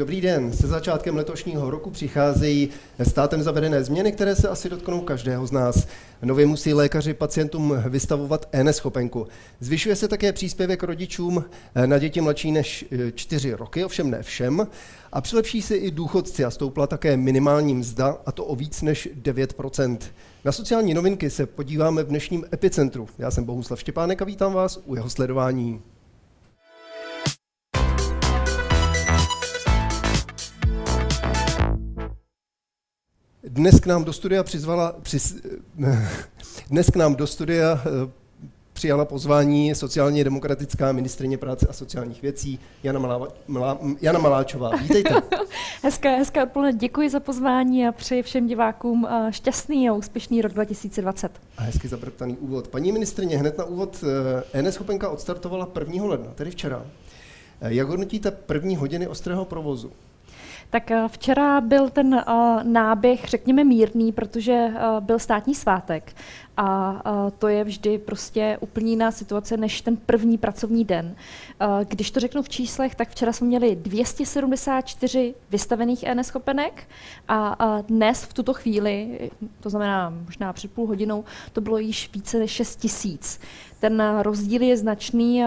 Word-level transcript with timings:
Dobrý 0.00 0.20
den. 0.20 0.52
Se 0.52 0.66
začátkem 0.66 1.16
letošního 1.16 1.70
roku 1.70 1.90
přicházejí 1.90 2.68
státem 3.02 3.42
zavedené 3.42 3.84
změny, 3.84 4.12
které 4.12 4.36
se 4.36 4.48
asi 4.48 4.68
dotknou 4.68 5.00
každého 5.00 5.46
z 5.46 5.52
nás. 5.52 5.86
Nově 6.22 6.46
musí 6.46 6.74
lékaři 6.74 7.14
pacientům 7.14 7.82
vystavovat 7.88 8.48
e-neschopenku. 8.52 9.26
Zvyšuje 9.60 9.96
se 9.96 10.08
také 10.08 10.32
příspěvek 10.32 10.82
rodičům 10.82 11.44
na 11.86 11.98
děti 11.98 12.20
mladší 12.20 12.52
než 12.52 12.84
4 13.14 13.54
roky, 13.54 13.84
ovšem 13.84 14.10
ne 14.10 14.22
všem. 14.22 14.66
A 15.12 15.20
přilepší 15.20 15.62
se 15.62 15.76
i 15.76 15.90
důchodci 15.90 16.44
a 16.44 16.50
stoupla 16.50 16.86
také 16.86 17.16
minimální 17.16 17.74
mzda, 17.74 18.18
a 18.26 18.32
to 18.32 18.44
o 18.44 18.56
víc 18.56 18.82
než 18.82 19.08
9% 19.22 19.98
Na 20.44 20.52
sociální 20.52 20.94
novinky 20.94 21.30
se 21.30 21.46
podíváme 21.46 22.02
v 22.02 22.06
dnešním 22.06 22.44
epicentru. 22.52 23.08
Já 23.18 23.30
jsem 23.30 23.44
Bohuslav 23.44 23.80
Štěpánek 23.80 24.22
a 24.22 24.24
vítám 24.24 24.52
vás 24.52 24.80
u 24.84 24.94
jeho 24.94 25.10
sledování. 25.10 25.82
Dnes 33.52 33.80
k 33.80 33.86
nám 33.86 34.04
do 34.04 34.12
studia 34.12 34.42
přizvala, 34.42 34.94
přiz, 35.02 35.36
dnes 36.70 36.90
k 36.90 36.96
nám 36.96 37.14
do 37.14 37.26
studia 37.26 37.82
eh, 37.86 38.10
přijala 38.72 39.04
pozvání 39.04 39.74
sociálně 39.74 40.24
demokratická 40.24 40.92
ministrině 40.92 41.38
práce 41.38 41.66
a 41.70 41.72
sociálních 41.72 42.22
věcí 42.22 42.58
Jana, 42.82 42.98
Malá, 42.98 43.28
Malá, 43.48 43.78
Jana 44.00 44.18
Maláčová. 44.18 44.76
Vítejte. 44.76 45.14
hezké, 45.82 46.16
hezké 46.16 46.42
odpoledne. 46.42 46.78
Děkuji 46.78 47.10
za 47.10 47.20
pozvání 47.20 47.88
a 47.88 47.92
přeji 47.92 48.22
všem 48.22 48.46
divákům 48.46 49.08
eh, 49.10 49.32
šťastný 49.32 49.88
a 49.88 49.92
úspěšný 49.92 50.42
rok 50.42 50.52
2020. 50.52 51.32
A 51.56 51.62
hezky 51.62 51.88
zabrptaný 51.88 52.36
úvod. 52.36 52.68
Paní 52.68 52.92
ministrině, 52.92 53.38
hned 53.38 53.58
na 53.58 53.64
úvod 53.64 54.04
eh, 54.52 54.62
NS 54.62 54.76
Chopenka 54.76 55.08
odstartovala 55.08 55.68
1. 55.78 56.04
ledna, 56.04 56.32
tedy 56.34 56.50
včera. 56.50 56.86
Jak 57.60 57.88
hodnotíte 57.88 58.30
první 58.30 58.76
hodiny 58.76 59.08
ostrého 59.08 59.44
provozu? 59.44 59.92
Tak 60.70 60.90
eh, 60.90 61.08
včera 61.08 61.60
byl 61.60 61.90
ten 61.90 62.14
uh, 62.14 62.62
náběh, 62.62 63.24
řekněme, 63.24 63.64
mírný, 63.64 64.12
protože 64.12 64.66
uh, 64.66 65.00
byl 65.00 65.18
státní 65.18 65.54
svátek 65.54 66.12
a 66.62 67.02
to 67.38 67.48
je 67.48 67.64
vždy 67.64 67.98
prostě 67.98 68.58
úplně 68.60 68.90
jiná 68.90 69.10
situace 69.10 69.56
než 69.56 69.80
ten 69.80 69.96
první 69.96 70.38
pracovní 70.38 70.84
den. 70.84 71.16
Když 71.88 72.10
to 72.10 72.20
řeknu 72.20 72.42
v 72.42 72.48
číslech, 72.48 72.94
tak 72.94 73.08
včera 73.08 73.32
jsme 73.32 73.46
měli 73.46 73.76
274 73.76 75.34
vystavených 75.50 76.02
e-neschopenek 76.02 76.88
a 77.28 77.78
dnes 77.88 78.24
v 78.24 78.34
tuto 78.34 78.54
chvíli, 78.54 79.30
to 79.60 79.70
znamená 79.70 80.14
možná 80.24 80.52
před 80.52 80.70
půl 80.70 80.86
hodinou, 80.86 81.24
to 81.52 81.60
bylo 81.60 81.78
již 81.78 82.10
více 82.14 82.38
než 82.38 82.50
6 82.50 82.76
tisíc. 82.76 83.40
Ten 83.80 84.02
rozdíl 84.22 84.62
je 84.62 84.76
značný 84.76 85.44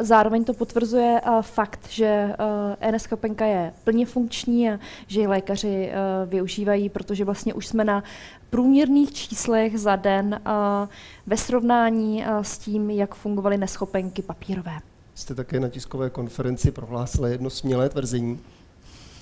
zároveň 0.00 0.44
to 0.44 0.54
potvrzuje 0.54 1.20
fakt, 1.40 1.80
že 1.88 2.34
e-neschopenka 2.80 3.46
je 3.46 3.72
plně 3.84 4.06
funkční 4.06 4.70
a 4.70 4.78
že 5.06 5.20
ji 5.20 5.26
lékaři 5.26 5.92
využívají, 6.26 6.88
protože 6.88 7.24
vlastně 7.24 7.54
už 7.54 7.66
jsme 7.66 7.84
na 7.84 8.02
průměrných 8.50 9.12
číslech 9.12 9.78
za 9.78 9.96
den 9.96 10.40
ve 11.26 11.36
srovnání 11.36 12.24
s 12.42 12.58
tím, 12.58 12.90
jak 12.90 13.14
fungovaly 13.14 13.58
neschopenky 13.58 14.22
papírové. 14.22 14.80
Jste 15.14 15.34
také 15.34 15.60
na 15.60 15.68
tiskové 15.68 16.10
konferenci 16.10 16.70
prohlásila 16.70 17.28
jedno 17.28 17.50
smělé 17.50 17.88
tvrzení. 17.88 18.40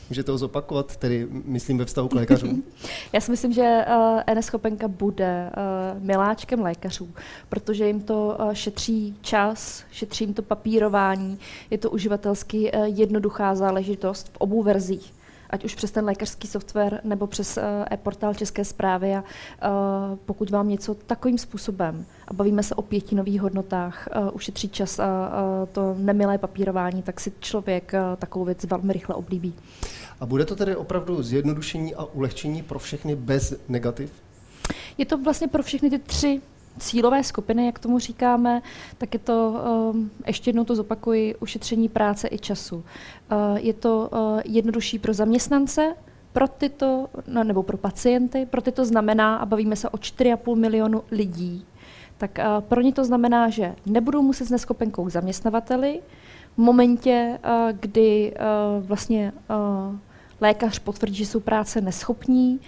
Můžete 0.09 0.27
to 0.27 0.39
zopakovat, 0.39 0.97
tedy 0.97 1.29
myslím 1.45 1.79
ve 1.79 1.85
vztahu 1.85 2.09
k 2.09 2.15
lékařům? 2.15 2.63
Já 3.13 3.21
si 3.21 3.31
myslím, 3.31 3.53
že 3.53 3.85
uh, 3.89 4.35
NS 4.39 4.49
Chopenka 4.49 4.89
bude 4.89 5.51
uh, 5.51 6.03
miláčkem 6.03 6.61
lékařů, 6.61 7.09
protože 7.49 7.87
jim 7.87 8.01
to 8.01 8.37
uh, 8.41 8.53
šetří 8.53 9.17
čas, 9.21 9.85
šetří 9.91 10.25
jim 10.25 10.35
to 10.35 10.43
papírování, 10.43 11.39
je 11.71 11.79
to 11.79 11.91
uživatelsky 11.91 12.73
uh, 12.73 12.85
jednoduchá 12.85 13.55
záležitost 13.55 14.29
v 14.29 14.37
obou 14.37 14.63
verzích 14.63 15.13
ať 15.53 15.65
už 15.65 15.75
přes 15.75 15.91
ten 15.91 16.05
lékařský 16.05 16.49
software 16.49 17.01
nebo 17.05 17.27
přes 17.27 17.57
uh, 17.57 17.63
e-portál 17.93 18.35
České 18.35 18.65
zprávy. 18.65 19.15
A 19.15 19.21
uh, 19.21 20.19
pokud 20.27 20.51
vám 20.51 20.69
něco 20.69 20.95
takovým 20.95 21.39
způsobem, 21.39 22.07
a 22.29 22.35
bavíme 22.35 22.63
se 22.63 22.75
o 22.75 22.83
pěti 22.83 23.15
nových 23.15 23.41
hodnotách, 23.41 24.09
uh, 24.17 24.31
ušetří 24.33 24.69
čas 24.69 24.99
a 24.99 25.05
uh, 25.07 25.69
to 25.73 25.95
nemilé 25.99 26.39
papírování, 26.39 27.03
tak 27.03 27.21
si 27.21 27.33
člověk 27.41 27.93
uh, 27.95 28.17
takovou 28.17 28.45
věc 28.45 28.65
velmi 28.65 28.93
rychle 28.93 29.15
oblíbí. 29.15 29.55
A 30.21 30.27
bude 30.27 30.45
to 30.45 30.57
tedy 30.57 30.77
opravdu 30.77 31.23
zjednodušení 31.23 31.95
a 31.95 32.05
ulehčení 32.05 32.63
pro 32.63 32.79
všechny 32.79 33.17
bez 33.17 33.55
negativ? 33.69 34.13
Je 34.99 35.07
to 35.07 35.19
vlastně 35.19 35.49
pro 35.49 35.63
všechny 35.63 35.91
ty 35.91 35.99
tři 35.99 36.41
cílové 36.79 37.25
skupiny, 37.25 37.67
jak 37.67 37.79
tomu 37.79 37.99
říkáme, 37.99 38.63
tak 38.99 39.15
je 39.15 39.21
to, 39.21 39.65
um, 39.93 40.11
ještě 40.27 40.49
jednou 40.49 40.65
to 40.65 40.75
zopakuji, 40.75 41.35
ušetření 41.35 41.89
práce 41.89 42.29
i 42.31 42.39
času. 42.39 42.77
Uh, 42.77 42.85
je 43.57 43.73
to 43.73 44.11
uh, 44.13 44.41
jednodušší 44.45 44.99
pro 44.99 45.15
zaměstnance, 45.15 45.95
pro 46.33 46.49
tyto, 46.49 47.09
no, 47.27 47.45
nebo 47.45 47.63
pro 47.63 47.77
pacienty, 47.77 48.47
pro 48.47 48.63
ty 48.63 48.73
to 48.73 48.85
znamená, 48.85 49.37
a 49.37 49.47
bavíme 49.47 49.77
se 49.77 49.89
o 49.89 49.97
4,5 49.97 50.57
milionu 50.57 51.03
lidí, 51.11 51.67
tak 52.19 52.39
uh, 52.39 52.61
pro 52.61 52.81
ně 52.81 52.93
to 52.93 53.05
znamená, 53.05 53.49
že 53.49 53.75
nebudou 53.87 54.23
muset 54.23 54.45
s 54.45 54.51
neschopenkou 54.51 55.05
k 55.05 55.11
zaměstnavateli, 55.11 56.01
v 56.55 56.59
momentě, 56.59 57.39
kdy 57.73 58.35
vlastně 58.81 59.33
lékař 60.41 60.79
potvrdí, 60.79 61.15
že 61.15 61.27
jsou 61.27 61.41
práce 61.41 61.81
neschopní, 61.81 62.61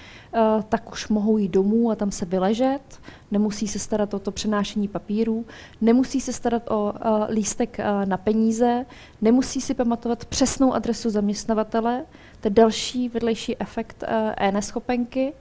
tak 0.69 0.93
už 0.93 1.09
mohou 1.09 1.39
jít 1.39 1.49
domů 1.49 1.91
a 1.91 1.95
tam 1.95 2.11
se 2.11 2.25
vyležet, 2.25 3.00
nemusí 3.31 3.69
se 3.69 3.78
starat 3.78 4.15
o 4.15 4.19
to 4.19 4.31
přenášení 4.31 4.89
papíru, 4.89 5.47
nemusí 5.81 6.21
se 6.21 6.33
starat 6.33 6.71
o 6.71 6.93
uh, 6.93 7.25
lístek 7.28 7.78
uh, 7.78 8.09
na 8.09 8.17
peníze, 8.17 8.87
nemusí 9.23 9.61
si 9.61 9.75
pamatovat 9.75 10.25
přesnou 10.25 10.75
adresu 10.75 11.11
zaměstnavatele, 11.11 12.05
to 12.41 12.49
je 12.49 12.50
další 12.50 13.09
vedlejší 13.09 13.56
efekt 13.61 14.05
e-neschopenky 14.37 15.33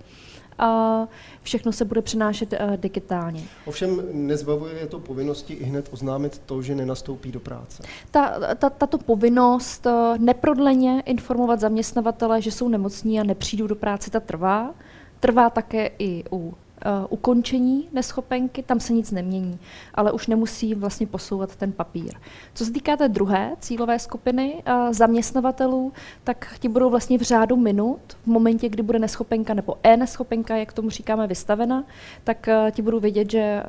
a 0.57 1.07
všechno 1.41 1.71
se 1.71 1.85
bude 1.85 2.01
přenášet 2.01 2.53
uh, 2.53 2.77
digitálně. 2.77 3.43
Ovšem 3.65 4.01
nezbavuje 4.11 4.73
je 4.79 4.87
to 4.87 4.99
povinnosti 4.99 5.53
i 5.53 5.63
hned 5.63 5.89
oznámit 5.91 6.41
to, 6.45 6.61
že 6.61 6.75
nenastoupí 6.75 7.31
do 7.31 7.39
práce. 7.39 7.83
Ta, 8.11 8.55
ta, 8.55 8.69
tato 8.69 8.97
povinnost 8.97 9.85
uh, 9.85 10.17
neprodleně 10.17 11.03
informovat 11.05 11.59
zaměstnavatele, 11.59 12.41
že 12.41 12.51
jsou 12.51 12.69
nemocní 12.69 13.19
a 13.19 13.23
nepřijdou 13.23 13.67
do 13.67 13.75
práce, 13.75 14.11
ta 14.11 14.19
trvá. 14.19 14.73
Trvá 15.19 15.49
také 15.49 15.91
i 15.99 16.23
u 16.31 16.53
uh, 16.85 16.91
ukončení 17.09 17.89
neschopenky, 17.93 18.63
tam 18.63 18.79
se 18.79 18.93
nic 18.93 19.11
nemění, 19.11 19.59
ale 19.93 20.11
už 20.11 20.27
nemusí 20.27 20.75
vlastně 20.75 21.07
posouvat 21.07 21.55
ten 21.55 21.71
papír. 21.71 22.13
Co 22.53 22.65
se 22.65 22.71
týká 22.71 22.97
té 22.97 23.09
druhé 23.09 23.55
cílové 23.59 23.99
skupiny 23.99 24.63
uh, 24.67 24.93
zaměstnavatelů, 24.93 25.93
tak 26.23 26.55
ti 26.59 26.69
budou 26.69 26.89
vlastně 26.89 27.17
v 27.17 27.21
řádu 27.21 27.55
minut, 27.55 27.99
v 28.23 28.27
momentě, 28.27 28.69
kdy 28.69 28.83
bude 28.83 28.99
neschopenka 28.99 29.53
nebo 29.53 29.77
e-neschopenka, 29.83 30.57
jak 30.57 30.73
tomu 30.73 30.89
říkáme, 30.89 31.27
vystavena, 31.27 31.83
tak 32.23 32.49
uh, 32.65 32.71
ti 32.71 32.81
budou 32.81 32.99
vědět, 32.99 33.31
že 33.31 33.63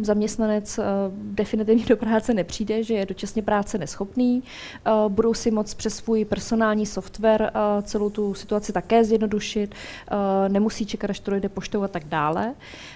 zaměstnanec 0.00 0.80
definitivně 1.12 1.84
do 1.86 1.96
práce 1.96 2.34
nepřijde, 2.34 2.82
že 2.82 2.94
je 2.94 3.06
dočasně 3.06 3.42
práce 3.42 3.78
neschopný, 3.78 4.42
budou 5.08 5.34
si 5.34 5.50
moc 5.50 5.74
přes 5.74 5.96
svůj 5.96 6.24
personální 6.24 6.86
software 6.86 7.52
celou 7.82 8.10
tu 8.10 8.34
situaci 8.34 8.72
také 8.72 9.04
zjednodušit, 9.04 9.74
nemusí 10.48 10.86
čekat, 10.86 11.10
až 11.10 11.20
to 11.20 11.30
dojde 11.30 11.48
poštou 11.48 11.82
a 11.82 11.88
tak 11.88 12.04
dále 12.04 12.41
dále. 12.42 12.54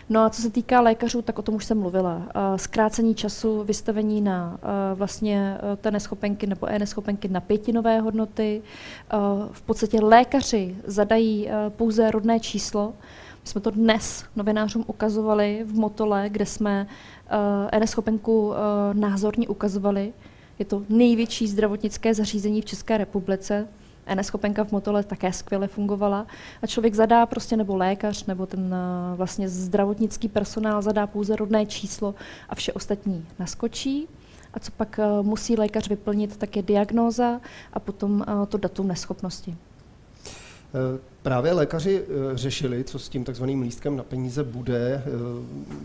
No 0.08 0.20
a 0.20 0.30
co 0.30 0.42
se 0.42 0.50
týká 0.50 0.80
lékařů, 0.80 1.22
tak 1.22 1.38
o 1.38 1.42
tom 1.42 1.54
už 1.54 1.64
jsem 1.64 1.78
mluvila. 1.78 2.22
Zkrácení 2.56 3.14
času 3.14 3.64
vystavení 3.64 4.20
na 4.20 4.58
vlastně 4.94 5.58
e, 5.72 5.76
té 5.76 5.90
neschopenky 5.90 6.46
nebo 6.46 6.66
e-neschopenky 6.66 7.28
na 7.28 7.40
pětinové 7.40 8.00
hodnoty. 8.00 8.62
V 9.52 9.62
podstatě 9.62 10.00
lékaři 10.00 10.76
zadají 10.84 11.48
pouze 11.68 12.10
rodné 12.10 12.40
číslo. 12.40 12.94
My 13.42 13.50
jsme 13.50 13.60
to 13.60 13.70
dnes 13.70 14.24
novinářům 14.36 14.84
ukazovali 14.86 15.64
v 15.64 15.74
Motole, 15.74 16.28
kde 16.28 16.46
jsme 16.46 16.86
e-neschopenku 17.72 18.52
názorně 18.92 19.48
ukazovali. 19.48 20.12
Je 20.58 20.64
to 20.64 20.82
největší 20.88 21.48
zdravotnické 21.48 22.14
zařízení 22.14 22.62
v 22.62 22.64
České 22.64 22.98
republice. 22.98 23.68
Neschopenka 24.14 24.64
v 24.64 24.72
Motole 24.72 25.04
také 25.04 25.32
skvěle 25.32 25.68
fungovala 25.68 26.26
a 26.62 26.66
člověk 26.66 26.94
zadá 26.94 27.26
prostě, 27.26 27.56
nebo 27.56 27.76
lékař, 27.76 28.26
nebo 28.26 28.46
ten 28.46 28.60
uh, 28.60 29.16
vlastně 29.16 29.48
zdravotnický 29.48 30.28
personál 30.28 30.82
zadá 30.82 31.06
pouze 31.06 31.36
rodné 31.36 31.66
číslo 31.66 32.14
a 32.48 32.54
vše 32.54 32.72
ostatní 32.72 33.26
naskočí. 33.38 34.08
A 34.54 34.58
co 34.58 34.72
pak 34.72 35.00
uh, 35.20 35.26
musí 35.26 35.56
lékař 35.56 35.88
vyplnit, 35.88 36.36
tak 36.36 36.56
je 36.56 36.62
diagnóza 36.62 37.40
a 37.72 37.80
potom 37.80 38.24
uh, 38.28 38.46
to 38.46 38.58
datum 38.58 38.88
neschopnosti. 38.88 39.56
Právě 41.22 41.52
lékaři 41.52 42.04
řešili, 42.34 42.84
co 42.84 42.98
s 42.98 43.08
tím 43.08 43.24
takzvaným 43.24 43.62
lístkem 43.62 43.96
na 43.96 44.02
peníze 44.02 44.44
bude, 44.44 45.02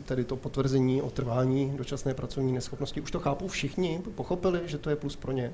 tedy 0.06 0.24
to 0.24 0.36
potvrzení 0.36 1.02
o 1.02 1.10
trvání 1.10 1.74
dočasné 1.78 2.14
pracovní 2.14 2.54
neschopnosti. 2.54 3.02
Už 3.02 3.12
to 3.12 3.20
chápou 3.20 3.48
všichni, 3.48 4.02
pochopili, 4.16 4.62
že 4.66 4.78
to 4.78 4.90
je 4.90 4.96
plus 4.96 5.16
pro 5.16 5.32
ně? 5.32 5.54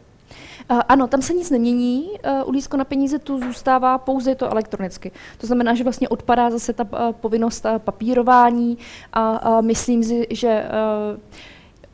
Uh, 0.72 0.82
ano, 0.88 1.08
tam 1.08 1.22
se 1.22 1.34
nic 1.34 1.50
nemění. 1.50 2.10
Uh, 2.10 2.50
u 2.50 2.52
lístku 2.52 2.78
na 2.78 2.84
peníze 2.84 3.20
tu 3.20 3.40
zůstává 3.40 3.98
pouze 3.98 4.36
to 4.36 4.52
elektronicky. 4.52 5.12
To 5.38 5.48
znamená, 5.48 5.76
že 5.76 5.84
vlastně 5.84 6.10
odpadá 6.10 6.50
zase 6.50 6.74
ta 6.74 6.84
uh, 6.84 7.14
povinnost 7.14 7.66
papírování 7.78 8.78
a 9.14 9.62
myslím 9.62 10.04
si, 10.04 10.28
že 10.30 10.66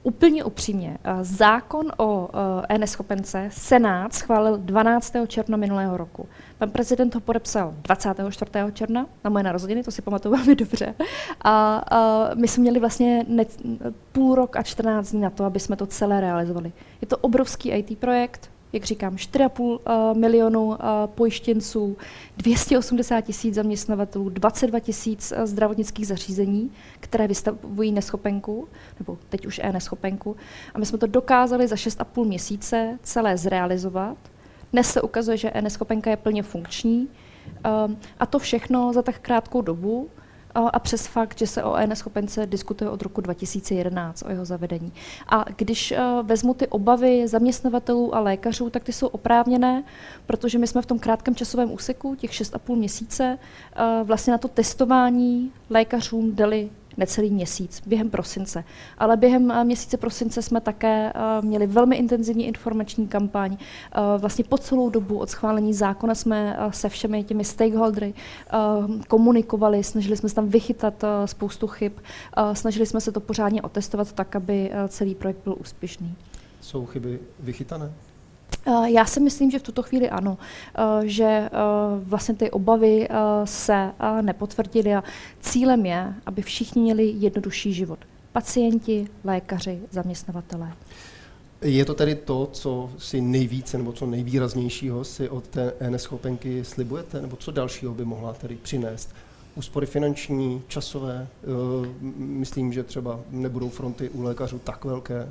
Úplně 0.04 0.44
upřímně, 0.44 0.98
eh, 1.04 1.18
zákon 1.22 1.92
o 1.98 2.30
e-neschopence 2.70 3.50
Senát 3.52 4.14
schválil 4.14 4.58
12. 4.58 5.28
června 5.28 5.58
minulého 5.58 5.98
roku. 5.98 6.28
Pan 6.58 6.70
prezident 6.70 7.16
ho 7.16 7.22
podepsal 7.22 7.74
24. 7.82 8.72
června 8.74 9.06
na 9.24 9.30
moje 9.30 9.44
narozeniny, 9.44 9.84
to 9.84 9.92
si 9.92 10.02
pamatuju 10.02 10.36
velmi 10.36 10.56
dobře. 10.56 10.96
A, 11.42 11.84
a 11.92 12.30
my 12.36 12.48
jsme 12.48 12.62
měli 12.62 12.80
vlastně 12.80 13.26
ne, 13.28 13.46
půl 14.12 14.36
rok 14.36 14.56
a 14.56 14.64
14 14.64 15.12
dní 15.12 15.22
na 15.22 15.30
to, 15.30 15.46
aby 15.46 15.60
jsme 15.60 15.76
to 15.76 15.86
celé 15.86 16.22
realizovali. 16.22 16.72
Je 17.02 17.08
to 17.08 17.18
obrovský 17.18 17.72
IT 17.72 18.00
projekt, 18.00 18.50
jak 18.74 18.84
říkám, 18.84 19.16
4,5 19.16 19.62
uh, 19.62 20.18
milionu 20.18 20.68
uh, 20.68 20.75
pojištěnců, 21.06 21.98
280 22.38 23.22
tisíc 23.22 23.56
zaměstnavatelů, 23.56 24.30
22 24.30 24.80
tisíc 24.80 25.34
uh, 25.38 25.46
zdravotnických 25.46 26.08
zařízení, 26.08 26.72
které 27.00 27.28
vystavují 27.28 27.92
neschopenku, 27.92 28.68
nebo 29.00 29.18
teď 29.30 29.46
už 29.46 29.60
e-neschopenku. 29.64 30.36
A 30.74 30.80
my 30.80 30.86
jsme 30.86 30.98
to 30.98 31.08
dokázali 31.08 31.68
za 31.68 31.75
6,5 31.75 32.25
měsíce 32.25 33.00
celé 33.04 33.38
zrealizovat. 33.38 34.18
Dnes 34.72 34.92
se 34.92 35.02
ukazuje, 35.02 35.38
že 35.38 35.50
e-neschopenka 35.50 36.10
je 36.10 36.18
plně 36.18 36.44
funkční. 36.44 37.08
Uh, 37.66 37.92
a 38.20 38.25
to 38.25 38.40
všechno 38.40 38.94
za 38.94 39.02
tak 39.02 39.20
krátkou 39.20 39.62
dobu, 39.62 40.10
a 40.56 40.80
přes 40.80 41.08
fakt, 41.08 41.38
že 41.38 41.48
se 41.48 41.64
o 41.64 41.76
e-neschopence 41.76 42.46
diskutuje 42.46 42.90
od 42.90 43.02
roku 43.02 43.22
2011, 43.22 44.24
o 44.28 44.30
jeho 44.30 44.46
zavedení. 44.46 44.94
A 45.28 45.46
když 45.56 45.92
uh, 45.92 46.28
vezmu 46.28 46.54
ty 46.54 46.68
obavy 46.68 47.28
zaměstnavatelů 47.28 48.16
a 48.16 48.20
lékařů, 48.20 48.70
tak 48.70 48.84
ty 48.84 48.94
jsou 48.94 49.08
oprávněné, 49.08 49.84
protože 50.26 50.58
my 50.58 50.68
jsme 50.68 50.82
v 50.82 50.86
tom 50.86 51.00
krátkém 51.00 51.36
časovém 51.36 51.72
úseku, 51.72 52.16
těch 52.16 52.32
6,5 52.32 52.76
měsíce, 52.76 53.38
uh, 53.78 54.08
vlastně 54.08 54.32
na 54.32 54.38
to 54.38 54.48
testování 54.48 55.52
lékařům 55.70 56.36
dali 56.36 56.70
necelý 56.98 57.31
měsíc, 57.31 57.81
během 57.86 58.10
prosince. 58.10 58.63
Ale 58.98 59.18
během 59.18 59.44
uh, 59.45 59.63
měsíce 59.63 59.98
prosince 59.98 60.42
jsme 60.42 60.62
také 60.62 61.13
uh, 61.13 61.45
měli 61.45 61.68
velmi 61.68 61.95
intenzivní 61.95 62.48
informační 62.48 63.07
kampaň. 63.07 63.51
Uh, 63.51 64.22
vlastně 64.22 64.44
po 64.44 64.57
celou 64.57 64.90
dobu 64.90 65.18
od 65.18 65.30
schválení 65.30 65.74
zákona 65.74 66.16
jsme 66.16 66.57
se 66.69 66.90
všemi 66.90 67.24
těmi 67.24 67.45
stakeholdery 67.45 68.13
komunikovali, 69.07 69.84
snažili 69.84 70.18
jsme 70.18 70.30
se 70.30 70.36
tam 70.36 70.50
vychytat 70.50 71.04
spoustu 71.25 71.68
chyb, 71.68 71.94
snažili 72.54 72.86
jsme 72.86 73.01
se 73.01 73.12
to 73.12 73.19
pořádně 73.19 73.62
otestovat 73.62 74.12
tak, 74.12 74.36
aby 74.36 74.72
celý 74.88 75.16
projekt 75.16 75.38
byl 75.44 75.56
úspěšný. 75.60 76.16
Jsou 76.62 76.86
chyby 76.86 77.19
vychytané? 77.39 77.92
Já 78.86 79.06
si 79.06 79.19
myslím, 79.19 79.51
že 79.51 79.60
v 79.60 79.63
tuto 79.63 79.83
chvíli 79.83 80.10
ano, 80.10 80.38
že 81.04 81.50
vlastně 82.04 82.36
ty 82.36 82.51
obavy 82.51 83.07
se 83.44 83.92
nepotvrdily 84.21 84.95
a 84.95 85.04
cílem 85.42 85.86
je, 85.86 86.13
aby 86.25 86.42
všichni 86.42 86.81
měli 86.81 87.13
jednodušší 87.18 87.74
život. 87.74 88.00
Pacienti, 88.31 89.07
lékaři, 89.24 89.80
zaměstnavatelé. 89.92 90.74
Je 91.62 91.86
to 91.86 91.94
tedy 91.94 92.15
to, 92.15 92.50
co 92.51 92.89
si 92.98 93.21
nejvíce 93.21 93.77
nebo 93.77 93.92
co 93.92 94.06
nejvýraznějšího 94.06 95.04
si 95.04 95.30
od 95.30 95.48
té 95.48 95.74
neschopenky 95.89 96.63
slibujete, 96.63 97.21
nebo 97.21 97.36
co 97.36 97.51
dalšího 97.51 97.94
by 97.94 98.06
mohla 98.06 98.33
tedy 98.33 98.56
přinést? 98.56 99.15
Úspory 99.56 99.86
finanční, 99.86 100.62
časové, 100.68 101.27
myslím, 102.18 102.74
že 102.74 102.83
třeba 102.83 103.19
nebudou 103.30 103.69
fronty 103.69 104.10
u 104.10 104.21
lékařů 104.21 104.60
tak 104.60 104.86
velké, 104.86 105.30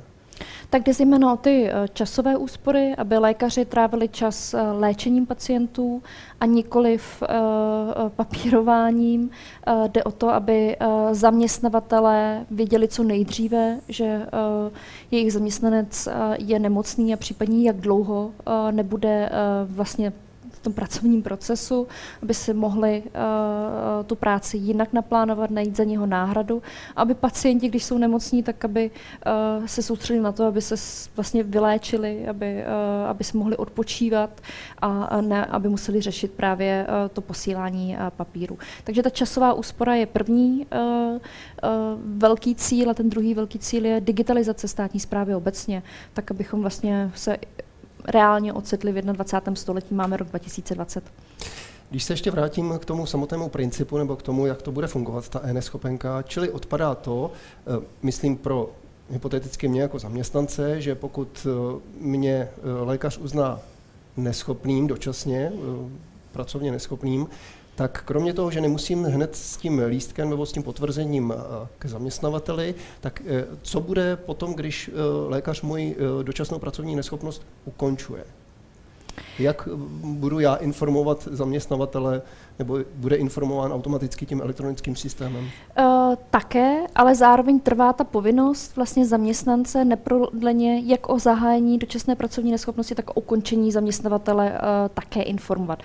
tak 0.69 0.83
jde 0.83 0.93
zejména 0.93 1.33
o 1.33 1.37
ty 1.37 1.69
eh, 1.69 1.87
časové 1.93 2.37
úspory, 2.37 2.95
aby 2.97 3.17
lékaři 3.17 3.65
trávili 3.65 4.09
čas 4.09 4.53
eh, 4.53 4.61
léčením 4.61 5.25
pacientů 5.25 6.03
a 6.39 6.45
nikoliv 6.45 7.23
uh, 7.23 8.09
papírováním. 8.09 9.29
Jde 9.87 10.03
o 10.03 10.11
to, 10.11 10.29
aby 10.29 10.77
zaměstnavatelé 11.11 12.45
věděli 12.51 12.87
co 12.87 13.03
nejdříve, 13.03 13.79
že 13.89 14.25
jejich 15.11 15.33
zaměstnanec 15.33 16.07
je 16.37 16.59
nemocný 16.59 17.13
a 17.13 17.17
případně 17.17 17.67
jak 17.67 17.77
dlouho 17.77 18.25
uh, 18.25 18.71
nebude 18.71 19.29
vlastně 19.65 20.13
tom 20.63 20.73
pracovním 20.73 21.23
procesu, 21.23 21.87
aby 22.21 22.33
si 22.33 22.53
mohli 22.53 23.03
uh, 23.05 24.05
tu 24.05 24.15
práci 24.15 24.57
jinak 24.57 24.93
naplánovat, 24.93 25.51
najít 25.51 25.77
za 25.77 25.83
něho 25.83 26.05
náhradu, 26.05 26.61
aby 26.95 27.13
pacienti, 27.13 27.67
když 27.69 27.83
jsou 27.83 27.97
nemocní, 27.97 28.43
tak 28.43 28.65
aby 28.65 28.91
uh, 28.91 29.65
se 29.65 29.81
soustředili 29.81 30.23
na 30.23 30.31
to, 30.31 30.45
aby 30.45 30.61
se 30.61 30.75
vlastně 31.15 31.43
vyléčili, 31.43 32.27
aby, 32.27 32.63
uh, 32.63 33.09
aby 33.09 33.23
se 33.23 33.37
mohli 33.37 33.57
odpočívat 33.57 34.41
a 34.81 35.21
ne, 35.21 35.45
aby 35.45 35.69
museli 35.69 36.01
řešit 36.01 36.31
právě 36.31 36.87
uh, 36.87 37.09
to 37.13 37.21
posílání 37.21 37.95
uh, 37.95 38.09
papíru. 38.09 38.57
Takže 38.83 39.03
ta 39.03 39.09
časová 39.09 39.53
úspora 39.53 39.95
je 39.95 40.05
první 40.05 40.65
uh, 40.73 40.79
uh, 40.79 41.19
velký 42.17 42.55
cíl 42.55 42.89
a 42.89 42.93
ten 42.93 43.09
druhý 43.09 43.33
velký 43.33 43.59
cíl 43.59 43.85
je 43.85 44.01
digitalizace 44.01 44.67
státní 44.67 44.99
zprávy 44.99 45.35
obecně, 45.35 45.83
tak 46.13 46.31
abychom 46.31 46.61
vlastně 46.61 47.11
se 47.15 47.37
reálně 48.05 48.53
ocitli 48.53 48.91
v 48.91 48.95
21. 48.95 49.55
století, 49.55 49.95
máme 49.95 50.17
rok 50.17 50.27
2020. 50.27 51.03
Když 51.89 52.03
se 52.03 52.13
ještě 52.13 52.31
vrátím 52.31 52.79
k 52.79 52.85
tomu 52.85 53.05
samotnému 53.05 53.49
principu 53.49 53.97
nebo 53.97 54.15
k 54.15 54.21
tomu, 54.21 54.45
jak 54.45 54.61
to 54.61 54.71
bude 54.71 54.87
fungovat, 54.87 55.29
ta 55.29 55.41
e-neschopenka, 55.43 56.21
čili 56.21 56.49
odpadá 56.49 56.95
to, 56.95 57.31
eh, 57.67 57.85
myslím 58.01 58.37
pro 58.37 58.69
hypoteticky 59.09 59.67
mě 59.67 59.81
jako 59.81 59.99
zaměstnance, 59.99 60.81
že 60.81 60.95
pokud 60.95 61.47
eh, 61.49 61.79
mě 61.99 62.33
eh, 62.33 62.49
lékař 62.83 63.17
uzná 63.17 63.59
neschopným 64.17 64.87
dočasně, 64.87 65.51
pracovně 66.31 66.71
neschopným, 66.71 67.27
tak 67.75 68.03
kromě 68.05 68.33
toho, 68.33 68.51
že 68.51 68.61
nemusím 68.61 69.03
hned 69.03 69.35
s 69.35 69.57
tím 69.57 69.81
lístkem 69.87 70.29
nebo 70.29 70.45
s 70.45 70.51
tím 70.51 70.63
potvrzením 70.63 71.33
eh, 71.35 71.67
k 71.79 71.85
zaměstnavateli, 71.85 72.75
tak 73.01 73.21
eh, 73.25 73.45
co 73.61 73.81
bude 73.81 74.15
potom, 74.15 74.53
když 74.53 74.89
eh, 74.93 74.97
lékař 75.27 75.61
můj 75.61 75.95
dočasnou 76.23 76.59
pracovní 76.59 76.95
neschopnost 76.95 77.45
ukončuje? 77.65 78.23
Jak 79.39 79.67
budu 80.03 80.39
já 80.39 80.55
informovat 80.55 81.27
zaměstnavatele, 81.31 82.21
nebo 82.59 82.79
bude 82.95 83.15
informován 83.15 83.73
automaticky 83.73 84.25
tím 84.25 84.41
elektronickým 84.41 84.95
systémem? 84.95 85.49
Uh, 85.79 86.15
také, 86.29 86.79
ale 86.95 87.15
zároveň 87.15 87.59
trvá 87.59 87.93
ta 87.93 88.03
povinnost 88.03 88.75
vlastně 88.75 89.05
zaměstnance 89.05 89.85
neprodleně 89.85 90.81
jak 90.85 91.09
o 91.09 91.19
zahájení 91.19 91.77
dočasné 91.77 92.15
pracovní 92.15 92.51
neschopnosti, 92.51 92.95
tak 92.95 93.09
o 93.09 93.13
ukončení 93.13 93.71
zaměstnavatele 93.71 94.51
uh, 94.51 94.57
také 94.93 95.21
informovat 95.21 95.79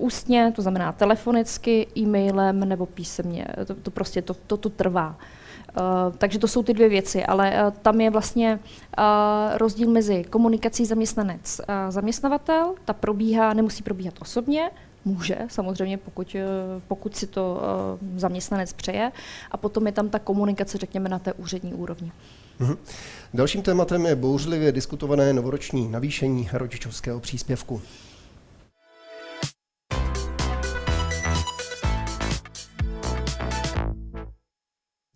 ústně, 0.00 0.52
to 0.56 0.62
znamená 0.62 0.92
telefonicky, 0.92 1.86
e-mailem 1.98 2.60
nebo 2.60 2.86
písemně. 2.86 3.46
To, 3.66 3.74
to 3.74 3.90
prostě 3.90 4.22
to, 4.22 4.34
to, 4.34 4.56
to 4.56 4.68
trvá. 4.68 5.16
Uh, 5.76 6.16
takže 6.18 6.38
to 6.38 6.48
jsou 6.48 6.62
ty 6.62 6.74
dvě 6.74 6.88
věci, 6.88 7.24
ale 7.24 7.50
uh, 7.50 7.70
tam 7.82 8.00
je 8.00 8.10
vlastně 8.10 8.58
uh, 8.98 9.04
rozdíl 9.58 9.90
mezi 9.90 10.24
komunikací 10.24 10.86
zaměstnanec 10.86 11.60
a 11.68 11.90
zaměstnavatel. 11.90 12.74
Ta 12.84 12.92
probíhá, 12.92 13.54
nemusí 13.54 13.82
probíhat 13.82 14.14
osobně, 14.20 14.70
může 15.04 15.38
samozřejmě, 15.48 15.98
pokud, 15.98 16.36
pokud 16.88 17.16
si 17.16 17.26
to 17.26 17.60
zaměstnanec 18.16 18.72
přeje. 18.72 19.12
A 19.50 19.56
potom 19.56 19.86
je 19.86 19.92
tam 19.92 20.08
ta 20.08 20.18
komunikace, 20.18 20.78
řekněme, 20.78 21.08
na 21.08 21.18
té 21.18 21.32
úřední 21.32 21.74
úrovni. 21.74 22.12
Mhm. 22.58 22.76
Dalším 23.34 23.62
tématem 23.62 24.06
je 24.06 24.16
bouřlivě 24.16 24.72
diskutované 24.72 25.32
novoroční 25.32 25.88
navýšení 25.88 26.48
rodičovského 26.52 27.20
příspěvku. 27.20 27.82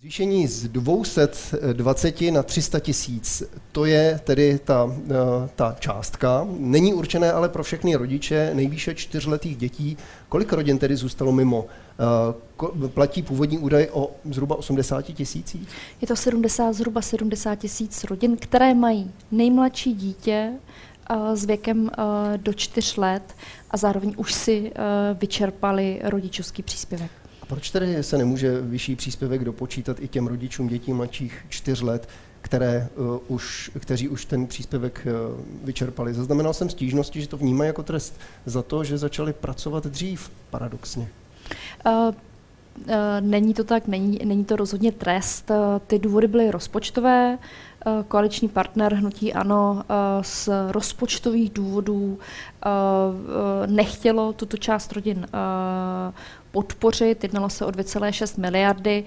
Zvýšení 0.04 0.46
z 0.46 0.68
220 0.68 2.30
na 2.30 2.42
300 2.42 2.80
tisíc, 2.80 3.42
to 3.72 3.84
je 3.84 4.20
tedy 4.24 4.58
ta, 4.64 4.96
eh, 5.10 5.14
ta 5.56 5.76
částka. 5.80 6.46
Není 6.58 6.94
určené 6.94 7.32
ale 7.32 7.48
pro 7.48 7.62
všechny 7.62 7.96
rodiče 7.96 8.50
nejvýše 8.54 8.94
čtyřletých 8.94 9.56
dětí. 9.56 9.96
Kolik 10.28 10.52
rodin 10.52 10.78
tedy 10.78 10.96
zůstalo 10.96 11.32
mimo? 11.32 11.66
Eh, 11.66 12.88
platí 12.88 13.22
původní 13.22 13.58
údaj 13.58 13.88
o 13.92 14.10
zhruba 14.30 14.56
80 14.56 15.02
tisících? 15.02 15.68
Je 16.00 16.08
to 16.08 16.16
70, 16.16 16.72
zhruba 16.72 17.02
70 17.02 17.54
tisíc 17.54 18.04
rodin, 18.04 18.36
které 18.36 18.74
mají 18.74 19.10
nejmladší 19.30 19.94
dítě 19.94 20.52
eh, 21.10 21.36
s 21.36 21.44
věkem 21.44 21.90
do 22.36 22.52
4 22.52 23.00
let 23.00 23.34
a 23.70 23.76
zároveň 23.76 24.14
už 24.16 24.34
si 24.34 24.72
vyčerpali 25.20 26.00
rodičovský 26.04 26.62
příspěvek. 26.62 27.23
A 27.44 27.46
proč 27.46 27.70
tedy 27.70 28.02
se 28.02 28.18
nemůže 28.18 28.60
vyšší 28.60 28.96
příspěvek 28.96 29.44
dopočítat 29.44 29.96
i 30.00 30.08
těm 30.08 30.26
rodičům 30.26 30.68
dětí 30.68 30.92
mladších 30.92 31.46
čtyř 31.48 31.82
let, 31.82 32.08
které, 32.40 32.88
uh, 32.96 33.18
už, 33.28 33.70
kteří 33.78 34.08
už 34.08 34.24
ten 34.24 34.46
příspěvek 34.46 35.06
uh, 35.06 35.40
vyčerpali? 35.64 36.14
Zaznamenal 36.14 36.54
jsem 36.54 36.70
stížnosti, 36.70 37.20
že 37.20 37.28
to 37.28 37.36
vnímají 37.36 37.66
jako 37.66 37.82
trest 37.82 38.20
za 38.46 38.62
to, 38.62 38.84
že 38.84 38.98
začali 38.98 39.32
pracovat 39.32 39.86
dřív, 39.86 40.30
paradoxně. 40.50 41.08
Uh, 41.86 42.14
Není 43.20 43.54
to 43.54 43.64
tak, 43.64 43.86
není, 43.86 44.18
není 44.24 44.44
to 44.44 44.56
rozhodně 44.56 44.92
trest. 44.92 45.50
Ty 45.86 45.98
důvody 45.98 46.28
byly 46.28 46.50
rozpočtové. 46.50 47.38
Koaliční 48.08 48.48
partner 48.48 48.94
Hnutí 48.94 49.32
Ano 49.32 49.82
z 50.22 50.48
rozpočtových 50.70 51.50
důvodů 51.52 52.18
nechtělo 53.66 54.32
tuto 54.32 54.56
část 54.56 54.92
rodin 54.92 55.26
podpořit. 56.54 57.22
Jednalo 57.22 57.48
se 57.48 57.66
o 57.66 57.70
2,6 57.70 58.40
miliardy. 58.40 59.04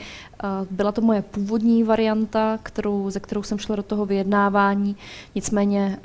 Byla 0.71 0.91
to 0.91 1.01
moje 1.01 1.21
původní 1.21 1.83
varianta, 1.83 2.59
kterou, 2.63 3.09
ze 3.09 3.19
kterou 3.19 3.43
jsem 3.43 3.57
šla 3.57 3.75
do 3.75 3.83
toho 3.83 4.05
vyjednávání. 4.05 4.95
Nicméně 5.35 5.97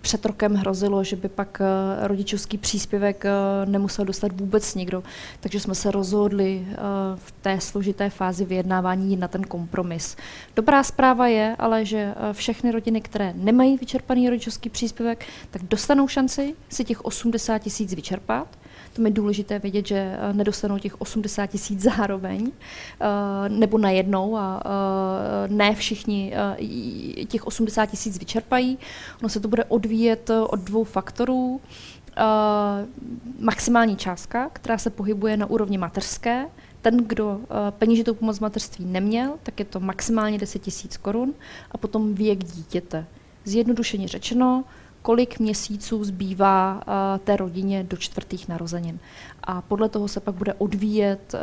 před 0.00 0.24
rokem 0.24 0.54
hrozilo, 0.54 1.04
že 1.04 1.16
by 1.16 1.28
pak 1.28 1.62
rodičovský 2.02 2.58
příspěvek 2.58 3.24
nemusel 3.64 4.04
dostat 4.04 4.32
vůbec 4.40 4.74
nikdo. 4.74 5.02
Takže 5.40 5.60
jsme 5.60 5.74
se 5.74 5.90
rozhodli 5.90 6.66
v 7.14 7.32
té 7.42 7.60
složité 7.60 8.10
fázi 8.10 8.44
vyjednávání 8.44 9.16
na 9.16 9.28
ten 9.28 9.42
kompromis. 9.42 10.16
Dobrá 10.56 10.82
zpráva 10.82 11.26
je 11.26 11.56
ale, 11.58 11.84
že 11.84 12.14
všechny 12.32 12.70
rodiny, 12.72 13.00
které 13.00 13.32
nemají 13.36 13.76
vyčerpaný 13.76 14.28
rodičovský 14.28 14.70
příspěvek, 14.70 15.26
tak 15.50 15.62
dostanou 15.62 16.08
šanci 16.08 16.54
si 16.68 16.84
těch 16.84 17.04
80 17.04 17.58
tisíc 17.58 17.94
vyčerpat. 17.94 18.48
To 18.96 19.02
je 19.02 19.10
důležité 19.10 19.58
vědět, 19.58 19.86
že 19.86 19.96
eh, 19.96 20.32
nedostanou 20.32 20.78
těch 20.78 21.00
80 21.00 21.46
tisíc 21.46 21.80
zároveň 21.80 22.52
eh, 23.00 23.48
nebo 23.48 23.78
najednou 23.78 24.36
a 24.36 24.62
eh, 24.64 25.48
ne 25.48 25.74
všichni 25.74 26.34
těch 27.28 27.46
80 27.46 27.86
tisíc 27.86 28.18
vyčerpají. 28.18 28.78
Ono 29.20 29.28
se 29.28 29.40
to 29.40 29.48
bude 29.48 29.64
odvíjet 29.64 30.30
od 30.48 30.60
dvou 30.60 30.84
faktorů. 30.84 31.60
Maximální 33.38 33.96
částka, 33.96 34.50
která 34.52 34.78
se 34.78 34.90
pohybuje 34.90 35.36
na 35.36 35.46
úrovni 35.46 35.78
mateřské, 35.78 36.46
ten, 36.82 36.96
kdo 36.96 37.40
peněžitou 37.70 38.14
pomoc 38.14 38.38
v 38.38 38.40
mateřství 38.40 38.84
neměl, 38.84 39.32
tak 39.42 39.58
je 39.58 39.64
to 39.64 39.80
maximálně 39.80 40.38
10 40.38 40.58
tisíc 40.58 40.96
korun 40.96 41.34
a 41.72 41.78
potom 41.78 42.14
věk 42.14 42.44
dítěte. 42.44 43.06
Zjednodušeně 43.44 44.08
řečeno, 44.08 44.64
kolik 45.06 45.38
měsíců 45.38 46.04
zbývá 46.04 46.74
uh, 46.74 46.82
té 47.24 47.36
rodině 47.36 47.84
do 47.84 47.96
čtvrtých 47.96 48.48
narozenin. 48.48 48.98
A 49.44 49.62
podle 49.62 49.88
toho 49.88 50.08
se 50.08 50.20
pak 50.20 50.34
bude 50.34 50.54
odvíjet 50.54 51.34
uh, 51.34 51.40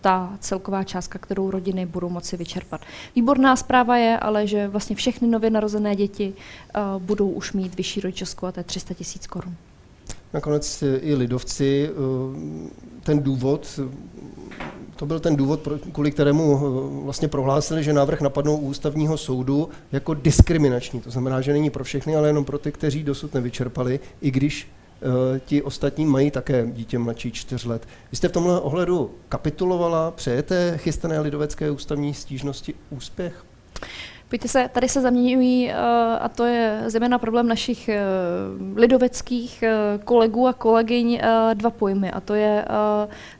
ta 0.00 0.36
celková 0.40 0.84
částka, 0.84 1.18
kterou 1.18 1.50
rodiny 1.50 1.86
budou 1.86 2.08
moci 2.08 2.36
vyčerpat. 2.36 2.80
Výborná 3.14 3.56
zpráva 3.56 3.96
je 3.96 4.18
ale, 4.18 4.46
že 4.46 4.68
vlastně 4.68 4.96
všechny 4.96 5.28
nově 5.28 5.50
narozené 5.50 5.96
děti 5.96 6.32
uh, 6.34 7.02
budou 7.02 7.28
už 7.28 7.52
mít 7.52 7.74
vyšší 7.74 8.00
rodičovskou 8.00 8.46
a 8.46 8.52
to 8.52 8.60
je 8.60 8.64
300 8.64 8.94
tisíc 8.94 9.26
korun. 9.26 9.54
Nakonec 10.32 10.84
i 11.00 11.14
lidovci 11.14 11.90
ten 13.02 13.22
důvod 13.22 13.80
to 14.96 15.06
byl 15.06 15.20
ten 15.20 15.36
důvod, 15.36 15.68
kvůli 15.92 16.10
kterému 16.10 16.56
eh, 16.56 17.04
vlastně 17.04 17.28
prohlásili, 17.28 17.84
že 17.84 17.92
návrh 17.92 18.20
napadnou 18.20 18.56
ústavního 18.56 19.16
soudu 19.16 19.68
jako 19.92 20.14
diskriminační. 20.14 21.00
To 21.00 21.10
znamená, 21.10 21.40
že 21.40 21.52
není 21.52 21.70
pro 21.70 21.84
všechny, 21.84 22.16
ale 22.16 22.28
jenom 22.28 22.44
pro 22.44 22.58
ty, 22.58 22.72
kteří 22.72 23.02
dosud 23.02 23.34
nevyčerpali, 23.34 24.00
i 24.20 24.30
když 24.30 24.68
uh, 25.00 25.38
ti 25.38 25.62
ostatní 25.62 26.06
mají 26.06 26.30
také 26.30 26.66
dítě 26.72 26.98
mladší 26.98 27.32
čtyř 27.32 27.64
let. 27.64 27.88
Vy 28.10 28.16
jste 28.16 28.28
v 28.28 28.32
tomhle 28.32 28.60
ohledu 28.60 29.10
kapitulovala, 29.28 30.10
přejete 30.10 30.78
chystané 30.78 31.20
lidovecké 31.20 31.70
ústavní 31.70 32.14
stížnosti 32.14 32.74
úspěch? 32.90 33.44
Pojďte 34.28 34.48
se, 34.48 34.70
tady 34.72 34.88
se 34.88 35.00
zaměňují, 35.00 35.70
eh, 35.70 35.74
a 36.20 36.28
to 36.28 36.44
je 36.44 36.82
zejména 36.86 37.18
problém 37.18 37.48
našich 37.48 37.88
eh, 37.88 38.00
lidoveckých 38.74 39.62
eh, 39.62 39.74
kolegů 40.04 40.48
a 40.48 40.52
kolegyň, 40.52 41.20
dva 41.54 41.70
pojmy, 41.70 42.10
a 42.10 42.20
to 42.20 42.34
je 42.34 42.64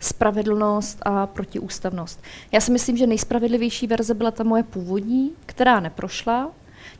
spravedlnost 0.00 0.98
a 1.02 1.26
protiústavnost. 1.26 2.22
Já 2.52 2.60
si 2.60 2.72
myslím, 2.72 2.96
že 2.96 3.06
nejspravedlivější 3.06 3.86
verze 3.86 4.14
byla 4.14 4.30
ta 4.30 4.44
moje 4.44 4.62
původní, 4.62 5.32
která 5.46 5.80
neprošla, 5.80 6.50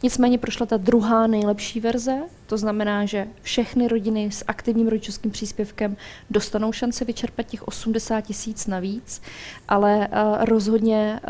Nicméně 0.02 0.38
prošla 0.38 0.66
ta 0.66 0.76
druhá 0.76 1.26
nejlepší 1.26 1.81
verze, 1.81 2.19
to 2.47 2.59
znamená, 2.59 3.05
že 3.05 3.28
všechny 3.43 3.88
rodiny 3.88 4.31
s 4.31 4.45
aktivním 4.49 4.88
rodičovským 4.88 5.31
příspěvkem 5.31 5.97
dostanou 6.31 6.73
šance 6.73 7.05
vyčerpat 7.05 7.47
těch 7.47 7.69
80 7.69 8.21
tisíc 8.21 8.66
navíc, 8.66 9.23
ale 9.69 10.09
rozhodně 10.40 11.21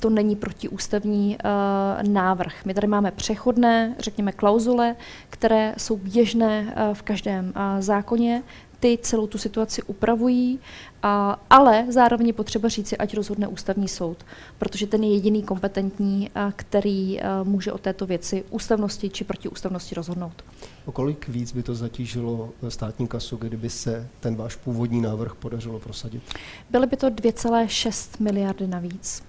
to 0.00 0.10
není 0.10 0.36
protiústavní 0.36 1.36
uh, 1.36 2.08
návrh. 2.12 2.64
My 2.64 2.74
tady 2.74 2.86
máme 2.86 3.10
přechodné, 3.10 3.94
řekněme, 3.98 4.32
klauzule, 4.32 4.96
které 5.30 5.74
jsou 5.78 5.96
běžné 5.96 6.62
uh, 6.62 6.94
v 6.94 7.02
každém 7.02 7.46
uh, 7.46 7.80
zákoně. 7.80 8.42
Ty 8.80 8.98
celou 9.02 9.26
tu 9.26 9.38
situaci 9.38 9.82
upravují, 9.82 10.58
a, 11.02 11.40
ale 11.50 11.86
zároveň 11.88 12.26
je 12.26 12.32
potřeba 12.32 12.68
říci, 12.68 12.96
ať 12.96 13.14
rozhodne 13.14 13.48
ústavní 13.48 13.88
soud, 13.88 14.24
protože 14.58 14.86
ten 14.86 15.04
je 15.04 15.14
jediný 15.14 15.42
kompetentní, 15.42 16.30
uh, 16.36 16.52
který 16.56 17.20
uh, 17.20 17.48
může 17.48 17.72
o 17.72 17.78
této 17.78 18.06
věci 18.06 18.44
ústavnosti 18.50 19.10
či 19.10 19.24
protiústavnosti 19.24 19.94
rozhodnout. 19.94 20.44
O 20.84 20.92
kolik 20.92 21.28
víc 21.28 21.52
by 21.52 21.62
to 21.62 21.74
zatížilo 21.74 22.50
státní 22.68 23.08
kasu, 23.08 23.36
kdyby 23.36 23.70
se 23.70 24.08
ten 24.20 24.36
váš 24.36 24.56
původní 24.56 25.00
návrh 25.00 25.34
podařilo 25.34 25.78
prosadit? 25.78 26.22
Byly 26.70 26.86
by 26.86 26.96
to 26.96 27.06
2,6 27.06 28.22
miliardy 28.22 28.66
navíc 28.66 29.22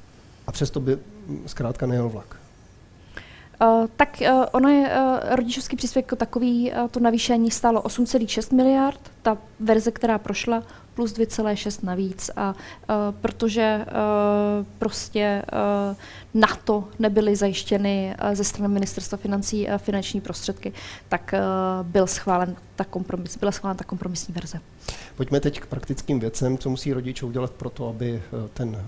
a 0.48 0.51
přesto 0.51 0.80
by 0.80 0.98
zkrátka 1.46 1.86
nejel 1.86 2.10
vlak. 2.10 2.38
Uh, 3.62 3.88
tak 3.96 4.18
uh, 4.22 4.46
ono 4.51 4.70
je 4.70 4.89
uh, 4.89 5.36
rodičovský 5.36 5.75
příspěvek 5.75 6.06
jako 6.06 6.16
takový, 6.16 6.72
uh, 6.72 6.88
to 6.88 7.00
navýšení 7.00 7.51
stálo 7.51 7.82
8,6 7.82 8.56
miliard, 8.56 9.00
ta 9.22 9.38
verze, 9.60 9.92
která 9.92 10.18
prošla, 10.18 10.63
plus 10.94 11.13
2,6 11.13 11.80
navíc. 11.84 12.30
A 12.36 12.50
uh, 12.54 12.96
protože 13.22 13.86
uh, 13.88 14.66
prostě 14.80 15.46
uh, 15.92 15.98
na 16.34 16.48
to 16.63 16.88
nebyly 17.00 17.36
zajištěny 17.36 18.16
uh, 18.24 18.36
ze 18.36 18.44
strany 18.44 18.74
ministerstva 18.74 19.18
financí 19.18 19.68
uh, 19.68 19.77
finanční 19.77 20.22
prostředky, 20.22 20.74
tak 21.10 21.34
uh, 21.34 21.88
byl 21.88 22.08
schválen 22.08 22.56
ta 22.75 22.84
kompromis, 22.84 23.38
byla 23.38 23.51
schválena 23.51 23.77
ta 23.77 23.84
kompromisní 23.84 24.34
verze. 24.34 24.60
Pojďme 25.16 25.39
teď 25.39 25.60
k 25.60 25.66
praktickým 25.66 26.20
věcem, 26.20 26.58
co 26.58 26.70
musí 26.70 26.94
rodiče 26.94 27.25
udělat 27.25 27.51
pro 27.51 27.70
to, 27.70 27.89
aby 27.89 28.24
ten 28.54 28.86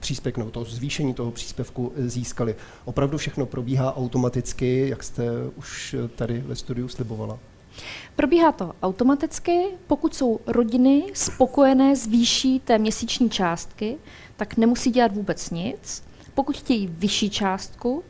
příspěvek 0.00 0.38
nebo 0.38 0.50
to 0.50 0.64
zvýšení 0.64 1.14
toho 1.14 1.30
příspěvku 1.30 1.92
získali. 1.96 2.56
Opravdu 2.84 3.18
všechno 3.18 3.46
probíhá 3.46 3.96
automaticky, 3.96 4.88
jak 4.88 5.02
jste 5.02 5.24
už 5.56 5.96
tady 6.16 6.40
ve 6.40 6.56
studiu 6.56 6.88
slibovala? 6.88 7.38
Probíhá 8.16 8.52
to 8.52 8.72
automaticky. 8.82 9.64
Pokud 9.86 10.14
jsou 10.14 10.40
rodiny 10.46 11.04
spokojené 11.14 11.96
s 11.96 12.06
výší 12.06 12.60
té 12.60 12.78
měsíční 12.78 13.30
částky, 13.30 13.96
tak 14.36 14.56
nemusí 14.56 14.90
dělat 14.90 15.12
vůbec 15.12 15.50
nic. 15.50 16.04
Pokud 16.34 16.56
chtějí 16.56 16.86
vyšší 16.86 17.30
částku, 17.30 18.04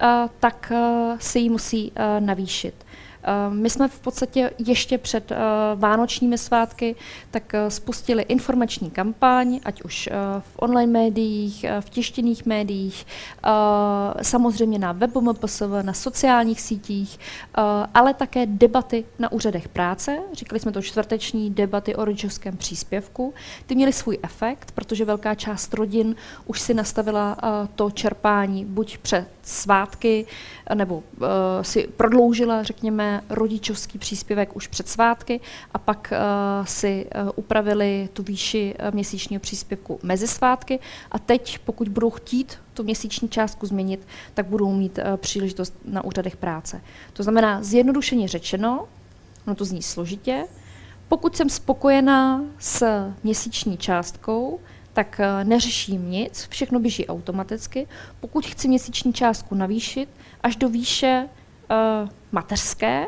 eh, 0.00 0.28
tak 0.40 0.72
eh, 0.74 1.16
se 1.20 1.38
ji 1.38 1.50
musí 1.50 1.92
eh, 1.94 2.20
navýšit. 2.20 2.74
Eh, 3.22 3.54
my 3.54 3.70
jsme 3.70 3.88
v 3.88 4.00
podstatě 4.00 4.50
ještě 4.58 4.98
před 4.98 5.32
eh, 5.32 5.36
vánočními 5.74 6.38
svátky 6.38 6.96
tak 7.30 7.54
eh, 7.54 7.70
spustili 7.70 8.22
informační 8.22 8.90
kampaň, 8.90 9.60
ať 9.64 9.82
už 9.82 10.08
v 10.40 10.52
online 10.56 10.92
médiích, 10.92 11.64
v 11.80 11.90
tištěných 11.90 12.46
médiích, 12.46 13.06
samozřejmě 14.22 14.78
na 14.78 14.92
webu 14.92 15.20
MPSV, 15.20 15.82
na 15.82 15.92
sociálních 15.92 16.60
sítích, 16.60 17.18
ale 17.94 18.14
také 18.14 18.46
debaty 18.46 19.04
na 19.18 19.32
úřadech 19.32 19.68
práce. 19.68 20.18
Říkali 20.32 20.60
jsme 20.60 20.72
to 20.72 20.82
čtvrteční 20.82 21.50
debaty 21.50 21.96
o 21.96 22.04
rodičovském 22.04 22.56
příspěvku. 22.56 23.34
Ty 23.66 23.74
měly 23.74 23.92
svůj 23.92 24.18
efekt, 24.22 24.72
protože 24.72 25.04
velká 25.04 25.34
část 25.34 25.74
rodin 25.74 26.16
už 26.46 26.60
si 26.60 26.74
nastavila 26.74 27.36
to 27.74 27.90
čerpání 27.90 28.64
buď 28.64 28.98
před 28.98 29.26
svátky, 29.42 30.26
nebo 30.74 31.02
si 31.62 31.88
prodloužila, 31.96 32.62
řekněme, 32.62 33.09
rodičovský 33.28 33.98
příspěvek 33.98 34.56
už 34.56 34.66
před 34.66 34.88
svátky 34.88 35.40
a 35.74 35.78
pak 35.78 36.12
uh, 36.12 36.66
si 36.66 37.06
uh, 37.22 37.30
upravili 37.36 38.08
tu 38.12 38.22
výši 38.22 38.74
uh, 38.74 38.94
měsíčního 38.94 39.40
příspěvku 39.40 40.00
mezi 40.02 40.28
svátky 40.28 40.78
a 41.10 41.18
teď, 41.18 41.58
pokud 41.58 41.88
budou 41.88 42.10
chtít 42.10 42.58
tu 42.74 42.82
měsíční 42.82 43.28
částku 43.28 43.66
změnit, 43.66 44.06
tak 44.34 44.46
budou 44.46 44.72
mít 44.72 44.98
uh, 44.98 45.16
příležitost 45.16 45.74
na 45.84 46.04
úřadech 46.04 46.36
práce. 46.36 46.82
To 47.12 47.22
znamená, 47.22 47.62
zjednodušeně 47.62 48.28
řečeno, 48.28 48.88
no 49.46 49.54
to 49.54 49.64
zní 49.64 49.82
složitě, 49.82 50.46
pokud 51.08 51.36
jsem 51.36 51.48
spokojená 51.48 52.44
s 52.58 52.86
měsíční 53.22 53.76
částkou, 53.76 54.60
tak 54.92 55.20
eh, 55.20 55.44
neřeším 55.44 56.10
nic, 56.10 56.46
všechno 56.50 56.80
běží 56.80 57.06
automaticky. 57.06 57.86
Pokud 58.20 58.46
chci 58.46 58.68
měsíční 58.68 59.12
částku 59.12 59.54
navýšit 59.54 60.08
až 60.42 60.56
do 60.56 60.68
výše 60.68 61.28
uh, 61.70 62.08
mateřské, 62.32 63.06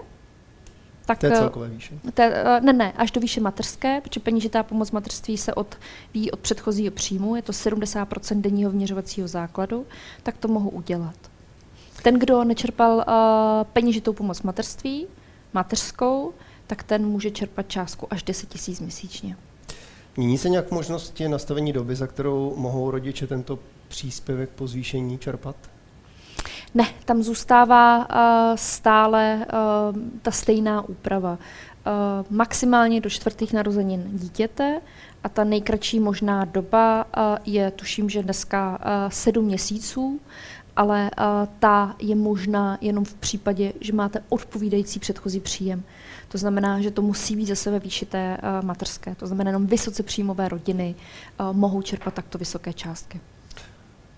tak, 1.07 1.19
té 1.19 1.33
eh, 1.33 1.37
celkové 1.37 1.69
výše? 1.69 1.95
Té, 2.15 2.45
ne, 2.61 2.73
ne, 2.73 2.93
až 2.93 3.11
do 3.11 3.21
výše 3.21 3.41
mateřské, 3.41 4.01
protože 4.01 4.21
peněžitá 4.21 4.63
pomoc 4.63 4.91
mateřství 4.91 5.37
se 5.37 5.55
odvíjí 5.55 6.31
od 6.31 6.41
předchozího 6.41 6.93
příjmu, 6.93 7.37
je 7.37 7.43
to 7.43 7.53
70% 7.53 8.41
denního 8.41 8.71
vměřovacího 8.71 9.29
základu, 9.29 9.87
tak 10.23 10.37
to 10.37 10.49
mohu 10.49 10.71
udělat. 10.71 11.15
Ten, 12.03 12.19
kdo 12.19 12.45
nečerpal 12.45 12.97
uh, 12.97 13.05
peněžitou 13.73 14.13
pomoc 14.13 14.43
mateřství, 14.43 15.07
mateřskou, 15.53 16.33
tak 16.67 16.83
ten 16.83 17.07
může 17.07 17.31
čerpat 17.31 17.69
částku 17.69 18.07
až 18.11 18.23
10 18.23 18.69
000 18.69 18.79
měsíčně. 18.81 19.37
Mění 20.17 20.39
se 20.39 20.49
nějak 20.49 20.71
možnosti 20.71 21.29
nastavení 21.29 21.73
doby, 21.73 21.97
za 21.97 22.07
kterou 22.07 22.57
mohou 22.57 22.91
rodiče 22.91 23.27
tento 23.27 23.59
příspěvek 23.89 24.51
po 24.51 24.67
zvýšení 24.67 25.19
čerpat? 25.19 25.57
Ne, 26.75 26.85
tam 27.05 27.23
zůstává 27.23 27.99
uh, 27.99 28.57
stále 28.57 29.47
uh, 29.47 30.01
ta 30.23 30.31
stejná 30.31 30.89
úprava. 30.89 31.39
maximálně 32.31 33.01
do 33.01 33.11
čtvrtých 33.11 33.53
narozenin 33.53 34.09
dítěte 34.13 34.81
a 35.25 35.29
ta 35.29 35.45
nejkratší 35.45 36.01
možná 36.01 36.45
doba 36.45 37.07
je, 37.45 37.71
tuším, 37.71 38.11
že 38.11 38.23
dneska 38.23 38.79
sedm 39.09 39.45
měsíců, 39.45 40.21
ale 40.77 41.11
ta 41.59 41.97
je 41.99 42.15
možná 42.15 42.79
jenom 42.81 43.05
v 43.05 43.15
případě, 43.15 43.73
že 43.81 43.93
máte 43.93 44.23
odpovídající 44.29 45.01
předchozí 45.01 45.41
příjem. 45.41 45.83
To 46.29 46.39
znamená, 46.39 46.81
že 46.81 46.91
to 46.91 47.03
musí 47.03 47.37
být 47.37 47.47
zase 47.47 47.71
ve 47.71 47.79
výši 47.79 48.07
té 48.07 48.39
materské. 48.63 49.15
To 49.15 49.27
znamená, 49.27 49.49
jenom 49.49 49.67
vysoce 49.67 50.03
příjmové 50.03 50.49
rodiny 50.49 50.95
mohou 51.53 51.83
čerpat 51.83 52.15
takto 52.15 52.39
vysoké 52.39 52.73
částky. 52.73 53.21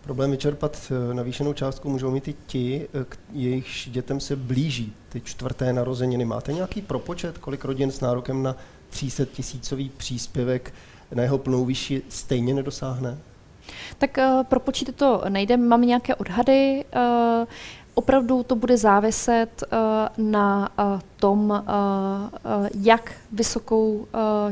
Problém 0.04 0.30
vyčerpat 0.30 0.92
e, 1.10 1.14
navýšenou 1.14 1.52
částku 1.52 1.88
můžou 1.88 2.10
mít 2.10 2.28
i 2.28 2.34
ti, 2.46 2.88
e, 2.94 3.04
jejichž 3.32 3.88
dětem 3.88 4.20
se 4.20 4.36
blíží 4.36 4.92
ty 5.08 5.20
čtvrté 5.20 5.72
narozeniny. 5.72 6.24
Máte 6.24 6.52
nějaký 6.52 6.82
propočet, 6.82 7.38
kolik 7.38 7.64
rodin 7.64 7.90
s 7.90 8.00
nárokem 8.00 8.42
na 8.42 8.56
300 8.90 9.24
tisícový 9.24 9.88
příspěvek 9.96 10.74
na 11.14 11.22
jeho 11.22 11.38
plnou 11.38 11.64
výši 11.64 12.02
stejně 12.08 12.54
nedosáhne? 12.54 13.18
Tak 13.98 14.18
uh, 14.18 14.42
propočítat 14.42 14.94
to 14.94 15.22
nejde, 15.28 15.56
máme 15.56 15.86
nějaké 15.86 16.14
odhady. 16.14 16.84
Uh, 16.96 17.46
opravdu 17.94 18.42
to 18.42 18.54
bude 18.56 18.76
záviset 18.76 19.64
uh, 19.72 19.78
na 20.24 20.70
uh, 20.78 21.00
tom, 21.16 21.50
uh, 21.50 22.68
jak 22.80 23.12
vysokou 23.32 24.06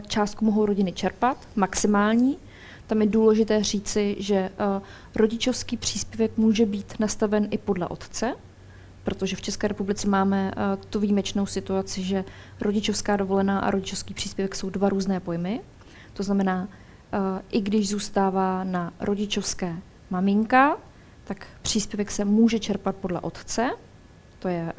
částku 0.07 0.45
mohou 0.45 0.67
rodiny 0.67 0.93
čerpat, 0.93 1.37
maximální. 1.57 2.39
Tam 2.93 3.03
je 3.03 3.09
důležité 3.09 3.65
říci, 3.65 4.17
že 4.19 4.51
uh, 4.77 4.83
rodičovský 5.17 5.77
příspěvek 5.77 6.37
může 6.37 6.67
být 6.67 7.01
nastaven 7.01 7.49
i 7.51 7.59
podle 7.59 7.89
otce, 7.89 8.35
protože 9.05 9.37
v 9.37 9.41
České 9.41 9.69
republice 9.69 10.09
máme 10.09 10.53
uh, 10.57 10.85
tu 10.91 11.01
výjimečnou 11.01 11.47
situaci, 11.47 12.03
že 12.03 12.25
rodičovská 12.61 13.17
dovolená 13.17 13.59
a 13.59 13.71
rodičovský 13.71 14.15
příspěvek 14.15 14.55
jsou 14.55 14.71
dva 14.71 14.89
různé 14.89 15.21
pojmy. 15.21 15.61
To 16.13 16.23
znamená, 16.23 16.63
uh, 16.63 17.19
i 17.51 17.61
když 17.61 17.89
zůstává 17.89 18.65
na 18.65 18.93
rodičovské 19.01 19.77
maminka, 20.11 20.77
tak 21.25 21.47
příspěvek 21.63 22.11
se 22.11 22.25
může 22.25 22.59
čerpat 22.59 22.97
podle 22.97 23.21
otce. 23.21 23.71
To 24.39 24.49
je 24.49 24.63
uh, 24.63 24.73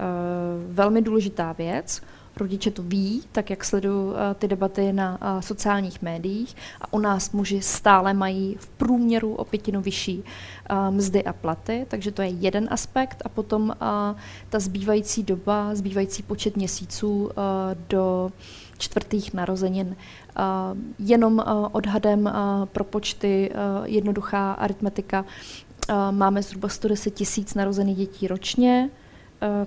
velmi 0.73 1.01
důležitá 1.01 1.51
věc 1.51 2.01
rodiče 2.37 2.71
to 2.71 2.83
ví, 2.83 3.23
tak 3.31 3.49
jak 3.49 3.63
sledují 3.63 4.07
uh, 4.07 4.15
ty 4.35 4.47
debaty 4.47 4.93
na 4.93 5.11
uh, 5.21 5.41
sociálních 5.41 6.01
médiích 6.01 6.55
a 6.81 6.93
u 6.93 6.99
nás 6.99 7.31
muži 7.31 7.61
stále 7.61 8.13
mají 8.13 8.55
v 8.59 8.67
průměru 8.67 9.35
o 9.35 9.45
pětinu 9.45 9.81
vyšší 9.81 10.23
uh, 10.71 10.95
mzdy 10.95 11.23
a 11.23 11.33
platy, 11.33 11.85
takže 11.87 12.11
to 12.11 12.21
je 12.21 12.27
jeden 12.27 12.67
aspekt 12.71 13.21
a 13.25 13.29
potom 13.29 13.75
ta 14.49 14.59
zbývající 14.59 15.23
doba, 15.23 15.75
zbývající 15.75 16.23
počet 16.23 16.57
měsíců 16.57 17.31
do 17.89 18.31
čtvrtých 18.77 19.33
narozenin. 19.33 19.95
Jenom 20.99 21.43
odhadem 21.71 22.31
pro 22.65 22.83
počty, 22.83 23.51
jednoduchá 23.83 24.51
aritmetika, 24.53 25.25
máme 26.11 26.43
zhruba 26.43 26.69
110 26.69 27.11
tisíc 27.11 27.53
narozených 27.53 27.97
dětí 27.97 28.27
ročně, 28.27 28.89
Eh, 28.89 29.02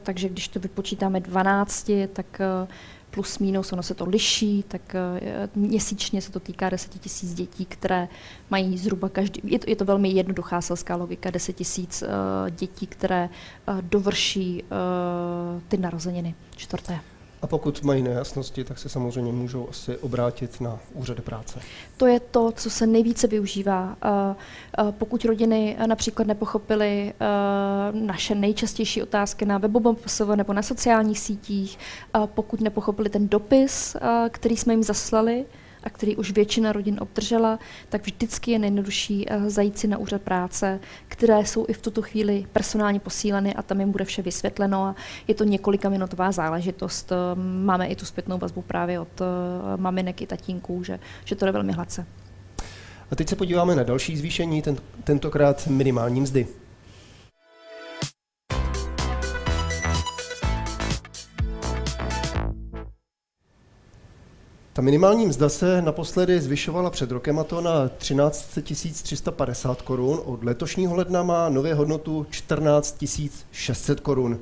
takže 0.02 0.28
když 0.28 0.48
to 0.48 0.60
vypočítáme 0.60 1.20
12, 1.20 1.90
tak 2.12 2.40
eh, 2.40 2.68
plus 3.10 3.38
minus, 3.38 3.72
ono 3.72 3.82
se 3.82 3.94
to 3.94 4.06
liší, 4.06 4.64
tak 4.68 4.94
eh, 4.94 5.48
měsíčně 5.54 6.22
se 6.22 6.32
to 6.32 6.40
týká 6.40 6.70
10 6.70 6.98
tisíc 7.00 7.34
dětí, 7.34 7.64
které 7.64 8.08
mají 8.50 8.78
zhruba 8.78 9.08
každý, 9.08 9.40
je 9.44 9.58
to, 9.58 9.70
je 9.70 9.76
to 9.76 9.84
velmi 9.84 10.08
jednoduchá 10.08 10.60
selská 10.60 10.96
logika, 10.96 11.30
10 11.30 11.52
tisíc 11.52 12.04
dětí, 12.50 12.86
které 12.86 13.28
dovrší 13.80 14.64
ty 15.68 15.76
narozeniny 15.76 16.34
čtvrté. 16.56 17.00
A 17.42 17.46
pokud 17.46 17.82
mají 17.82 18.02
nejasnosti, 18.02 18.64
tak 18.64 18.78
se 18.78 18.88
samozřejmě 18.88 19.32
můžou 19.32 19.68
asi 19.68 19.96
obrátit 19.96 20.60
na 20.60 20.78
úřady 20.94 21.22
práce. 21.22 21.60
To 21.96 22.06
je 22.06 22.20
to, 22.20 22.52
co 22.52 22.70
se 22.70 22.86
nejvíce 22.86 23.26
využívá. 23.26 23.96
Pokud 24.90 25.24
rodiny 25.24 25.76
například 25.86 26.28
nepochopily 26.28 27.12
naše 27.92 28.34
nejčastější 28.34 29.02
otázky 29.02 29.44
na 29.44 29.58
webovém 29.58 29.96
nebo 30.34 30.52
na 30.52 30.62
sociálních 30.62 31.18
sítích, 31.18 31.78
pokud 32.26 32.60
nepochopili 32.60 33.08
ten 33.08 33.28
dopis, 33.28 33.96
který 34.30 34.56
jsme 34.56 34.72
jim 34.72 34.82
zaslali, 34.82 35.44
a 35.86 35.90
který 35.90 36.16
už 36.16 36.30
většina 36.30 36.72
rodin 36.72 36.98
obdržela, 37.00 37.58
tak 37.88 38.02
vždycky 38.02 38.50
je 38.50 38.58
nejjednodušší 38.58 39.26
eh, 39.28 39.50
zajít 39.50 39.78
si 39.78 39.88
na 39.88 39.98
úřad 39.98 40.22
práce, 40.22 40.80
které 41.08 41.46
jsou 41.46 41.66
i 41.68 41.72
v 41.72 41.82
tuto 41.82 42.02
chvíli 42.02 42.46
personálně 42.52 43.00
posíleny 43.00 43.54
a 43.54 43.62
tam 43.62 43.80
jim 43.80 43.92
bude 43.92 44.04
vše 44.04 44.22
vysvětleno 44.22 44.84
a 44.84 44.94
je 45.28 45.34
to 45.34 45.44
několika 45.44 45.88
minutová 45.88 46.32
záležitost. 46.32 47.12
Eh, 47.12 47.16
máme 47.64 47.86
i 47.86 47.96
tu 47.96 48.06
zpětnou 48.06 48.38
vazbu 48.38 48.62
právě 48.62 49.00
od 49.00 49.20
eh, 49.20 49.24
maminek 49.76 50.22
i 50.22 50.26
tatínků, 50.26 50.84
že, 50.84 50.98
že 51.24 51.34
to 51.34 51.46
je 51.46 51.52
velmi 51.52 51.72
hladce. 51.72 52.06
A 53.10 53.16
teď 53.16 53.28
se 53.28 53.36
podíváme 53.36 53.74
na 53.74 53.82
další 53.82 54.16
zvýšení, 54.16 54.62
ten, 54.62 54.76
tentokrát 55.04 55.66
minimální 55.66 56.20
mzdy. 56.20 56.46
Ta 64.76 64.82
minimální 64.82 65.26
mzda 65.26 65.48
se 65.48 65.82
naposledy 65.82 66.40
zvyšovala 66.40 66.90
před 66.90 67.10
rokem 67.10 67.38
a 67.38 67.44
to 67.44 67.60
na 67.60 67.88
13 67.88 68.58
350 69.02 69.82
korun. 69.82 70.20
Od 70.24 70.44
letošního 70.44 70.96
ledna 70.96 71.22
má 71.22 71.48
nově 71.48 71.74
hodnotu 71.74 72.26
14 72.30 73.04
600 73.52 74.00
korun. 74.00 74.38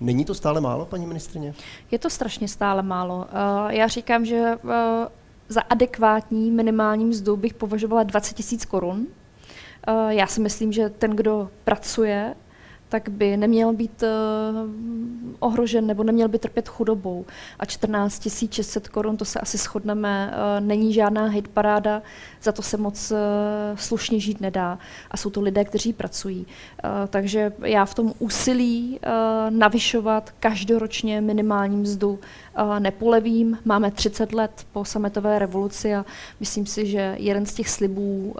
Není 0.00 0.24
to 0.24 0.34
stále 0.34 0.60
málo, 0.60 0.86
paní 0.86 1.06
ministrině? 1.06 1.54
Je 1.90 1.98
to 1.98 2.10
strašně 2.10 2.48
stále 2.48 2.82
málo. 2.82 3.26
Eh, 3.28 3.76
já 3.76 3.86
říkám, 3.86 4.24
že 4.24 4.36
eh, 4.36 4.58
za 5.48 5.60
adekvátní 5.60 6.50
minimální 6.50 7.04
mzdu 7.04 7.36
bych 7.36 7.54
považovala 7.54 8.02
20 8.02 8.34
tisíc 8.34 8.64
korun. 8.64 9.06
Eh, 9.86 10.14
já 10.14 10.26
si 10.26 10.40
myslím, 10.40 10.72
že 10.72 10.88
ten, 10.88 11.10
kdo 11.10 11.50
pracuje, 11.64 12.34
tak 12.88 13.08
by 13.08 13.36
neměl 13.36 13.72
být 13.72 14.04
ohrožen 15.48 15.86
nebo 15.86 16.02
neměl 16.02 16.28
by 16.28 16.38
trpět 16.38 16.68
chudobou. 16.68 17.24
A 17.58 17.64
14 17.64 18.28
600 18.50 18.88
korun, 18.88 19.16
to 19.16 19.24
se 19.24 19.40
asi 19.40 19.58
shodneme, 19.58 20.32
uh, 20.32 20.66
není 20.66 20.92
žádná 20.92 21.26
hate 21.26 21.48
paráda, 21.48 22.02
za 22.42 22.52
to 22.52 22.62
se 22.62 22.76
moc 22.76 23.10
uh, 23.10 23.18
slušně 23.74 24.20
žít 24.20 24.40
nedá. 24.40 24.78
A 25.10 25.16
jsou 25.16 25.30
to 25.30 25.40
lidé, 25.40 25.64
kteří 25.64 25.92
pracují. 25.92 26.46
Uh, 26.46 26.90
takže 27.08 27.52
já 27.64 27.84
v 27.84 27.94
tom 27.94 28.12
úsilí 28.18 29.00
navyšovat 29.50 30.34
každoročně 30.40 31.20
minimální 31.20 31.76
mzdu 31.76 32.18
nepolevím. 32.78 33.58
Máme 33.64 33.90
30 33.90 34.32
let 34.32 34.66
po 34.72 34.84
sametové 34.84 35.38
revoluci 35.38 35.94
a 35.94 36.04
myslím 36.40 36.66
si, 36.66 36.86
že 36.86 37.14
jeden 37.18 37.46
z 37.46 37.54
těch 37.54 37.68
slibů 37.68 38.34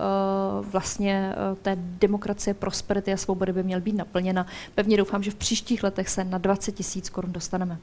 vlastně 0.63 1.35
té 1.63 1.77
demokracie, 1.77 2.55
prosperity 2.55 3.13
a 3.13 3.17
svobody 3.17 3.53
by 3.53 3.63
měl 3.63 3.81
být 3.81 3.97
naplněn. 3.97 4.47
Pevně 4.75 4.97
doufám, 4.97 5.23
že 5.23 5.31
v 5.31 5.35
příštích 5.35 5.83
letech 5.83 6.09
se 6.09 6.25
na 6.25 6.39
20 6.39 6.73
tisíc 6.73 6.98
korun 7.11 7.33
dostaneme. 7.33 7.79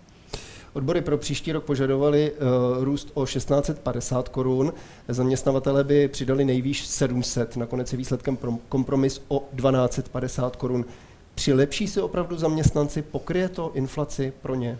Odbory 0.73 1.01
pro 1.01 1.17
příští 1.17 1.51
rok 1.51 1.63
požadovali 1.63 2.32
uh, 2.32 2.84
růst 2.84 3.12
o 3.13 3.25
1650 3.25 4.30
korun. 4.30 4.73
Zaměstnavatele 5.08 5.84
by 5.84 6.08
přidali 6.08 6.45
nejvýš 6.45 6.86
700. 6.86 7.58
Nakonec 7.58 7.91
je 7.91 7.97
výsledkem 7.97 8.38
kompromis 8.69 9.21
o 9.28 9.39
1250 9.39 10.56
korun. 10.56 10.86
Přilepší 11.36 11.88
si 11.88 12.01
opravdu 12.01 12.38
zaměstnanci? 12.38 13.01
Pokryje 13.01 13.49
to 13.49 13.71
inflaci 13.73 14.34
pro 14.41 14.56
ně? 14.56 14.78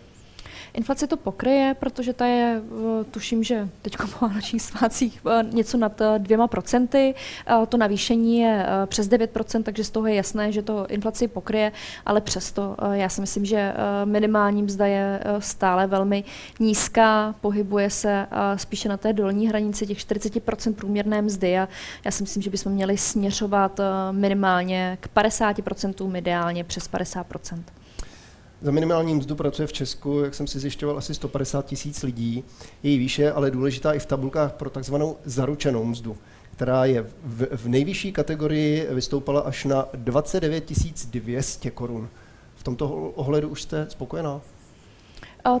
Inflace 0.76 1.06
to 1.06 1.16
pokryje, 1.16 1.76
protože 1.80 2.12
ta 2.12 2.26
je, 2.26 2.62
eh, 3.00 3.04
tuším, 3.04 3.44
že 3.44 3.68
teď 3.82 3.96
po 3.96 4.06
vánočních 4.26 4.62
svácích 4.62 5.20
eh, 5.30 5.42
něco 5.50 5.76
nad 5.76 6.00
eh, 6.00 6.18
dvěma 6.18 6.46
procenty. 6.46 7.14
To 7.68 7.76
navýšení 7.76 8.38
je 8.38 8.66
přes 8.86 9.08
9%, 9.08 9.62
takže 9.62 9.84
z 9.84 9.90
toho 9.90 10.06
je 10.06 10.14
jasné, 10.14 10.52
že 10.52 10.62
to 10.62 10.86
inflaci 10.86 11.28
pokryje, 11.28 11.72
ale 12.06 12.20
přesto 12.20 12.76
já 12.92 13.08
si 13.08 13.20
myslím, 13.20 13.44
že 13.44 13.74
minimální 14.04 14.62
mzda 14.62 14.86
je 14.86 15.20
stále 15.38 15.86
velmi 15.86 16.24
nízká, 16.60 17.34
pohybuje 17.40 17.90
se 17.90 18.26
spíše 18.56 18.88
na 18.88 18.96
té 18.96 19.12
dolní 19.12 19.48
hranici 19.48 19.86
těch 19.86 19.98
40% 19.98 20.74
průměrné 20.74 21.22
mzdy 21.22 21.58
a 21.58 21.68
já 22.04 22.10
si 22.10 22.22
myslím, 22.22 22.42
že 22.42 22.50
bychom 22.50 22.72
měli 22.72 22.98
směřovat 22.98 23.80
minimálně 24.10 24.98
k 25.00 25.08
50%, 25.16 26.16
ideálně 26.16 26.64
přes 26.64 26.90
50%. 26.90 27.62
Za 28.60 28.70
minimální 28.70 29.14
mzdu 29.14 29.34
pracuje 29.34 29.66
v 29.66 29.72
Česku, 29.72 30.20
jak 30.20 30.34
jsem 30.34 30.46
si 30.46 30.58
zjišťoval, 30.58 30.98
asi 30.98 31.14
150 31.14 31.66
tisíc 31.66 32.02
lidí. 32.02 32.44
Její 32.82 32.98
výše 32.98 33.32
ale 33.32 33.50
důležitá 33.50 33.92
i 33.92 33.98
v 33.98 34.06
tabulkách 34.06 34.52
pro 34.52 34.70
takzvanou 34.70 35.16
zaručenou 35.24 35.84
mzdu, 35.84 36.16
která 36.52 36.84
je 36.84 37.02
v, 37.24 37.56
v 37.56 37.68
nejvyšší 37.68 38.12
kategorii 38.12 38.86
vystoupala 38.90 39.40
až 39.40 39.64
na 39.64 39.88
29 39.94 40.72
200 41.10 41.70
korun. 41.70 42.08
V 42.56 42.62
tomto 42.62 42.88
ohledu 43.14 43.48
už 43.48 43.62
jste 43.62 43.86
spokojená? 43.90 44.40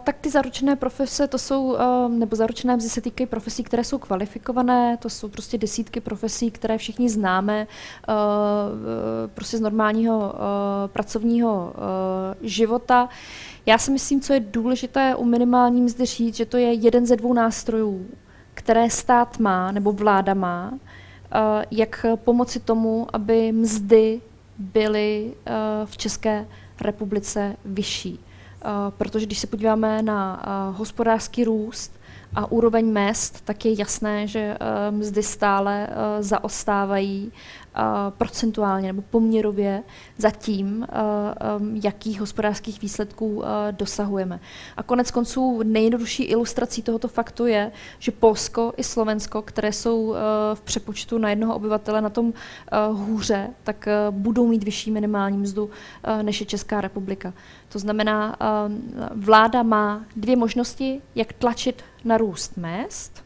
Tak 0.04 0.16
ty 0.20 0.30
zaručené 0.30 0.76
profese, 0.76 1.28
to 1.28 1.38
jsou, 1.38 1.76
nebo 2.08 2.36
zaručené 2.36 2.76
mzdy 2.76 2.88
se 2.88 3.00
týkají 3.00 3.26
profesí, 3.26 3.62
které 3.62 3.84
jsou 3.84 3.98
kvalifikované, 3.98 4.96
to 4.96 5.10
jsou 5.10 5.28
prostě 5.28 5.58
desítky 5.58 6.00
profesí, 6.00 6.50
které 6.50 6.78
všichni 6.78 7.08
známe 7.08 7.66
prostě 9.34 9.58
z 9.58 9.60
normálního 9.60 10.34
pracovního 10.86 11.72
života. 12.40 13.08
Já 13.66 13.78
si 13.78 13.90
myslím, 13.90 14.20
co 14.20 14.32
je 14.32 14.40
důležité 14.40 15.14
u 15.14 15.24
minimální 15.24 15.82
mzdy 15.82 16.06
říct, 16.06 16.36
že 16.36 16.46
to 16.46 16.56
je 16.56 16.72
jeden 16.72 17.06
ze 17.06 17.16
dvou 17.16 17.32
nástrojů, 17.32 18.06
které 18.54 18.90
stát 18.90 19.38
má 19.38 19.72
nebo 19.72 19.92
vláda 19.92 20.34
má, 20.34 20.78
jak 21.70 22.06
pomoci 22.16 22.60
tomu, 22.60 23.06
aby 23.12 23.52
mzdy 23.52 24.20
byly 24.58 25.34
v 25.84 25.96
České 25.96 26.46
republice 26.80 27.56
vyšší. 27.64 28.20
Protože 28.90 29.26
když 29.26 29.38
se 29.38 29.46
podíváme 29.46 30.02
na 30.02 30.42
hospodářský 30.76 31.44
růst, 31.44 32.00
a 32.34 32.52
úroveň 32.52 32.92
mest, 32.92 33.40
tak 33.44 33.64
je 33.64 33.78
jasné, 33.78 34.26
že 34.26 34.56
mzdy 34.90 35.22
stále 35.22 35.88
zaostávají 36.20 37.32
procentuálně 38.18 38.86
nebo 38.86 39.02
poměrově 39.02 39.82
za 40.18 40.30
tím, 40.30 40.86
jakých 41.82 42.20
hospodářských 42.20 42.82
výsledků 42.82 43.42
dosahujeme. 43.70 44.40
A 44.76 44.82
konec 44.82 45.10
konců 45.10 45.62
nejjednodušší 45.62 46.22
ilustrací 46.22 46.82
tohoto 46.82 47.08
faktu 47.08 47.46
je, 47.46 47.72
že 47.98 48.12
Polsko 48.12 48.72
i 48.76 48.84
Slovensko, 48.84 49.42
které 49.42 49.72
jsou 49.72 50.14
v 50.54 50.60
přepočtu 50.60 51.18
na 51.18 51.30
jednoho 51.30 51.54
obyvatele 51.54 52.00
na 52.00 52.10
tom 52.10 52.32
hůře, 52.92 53.50
tak 53.64 53.88
budou 54.10 54.46
mít 54.46 54.64
vyšší 54.64 54.90
minimální 54.90 55.38
mzdu 55.38 55.70
než 56.22 56.40
je 56.40 56.46
Česká 56.46 56.80
republika. 56.80 57.32
To 57.68 57.78
znamená, 57.78 58.36
vláda 59.14 59.62
má 59.62 60.04
dvě 60.16 60.36
možnosti, 60.36 61.02
jak 61.14 61.32
tlačit 61.32 61.82
na 62.04 62.16
růst 62.18 62.56
mest, 62.56 63.25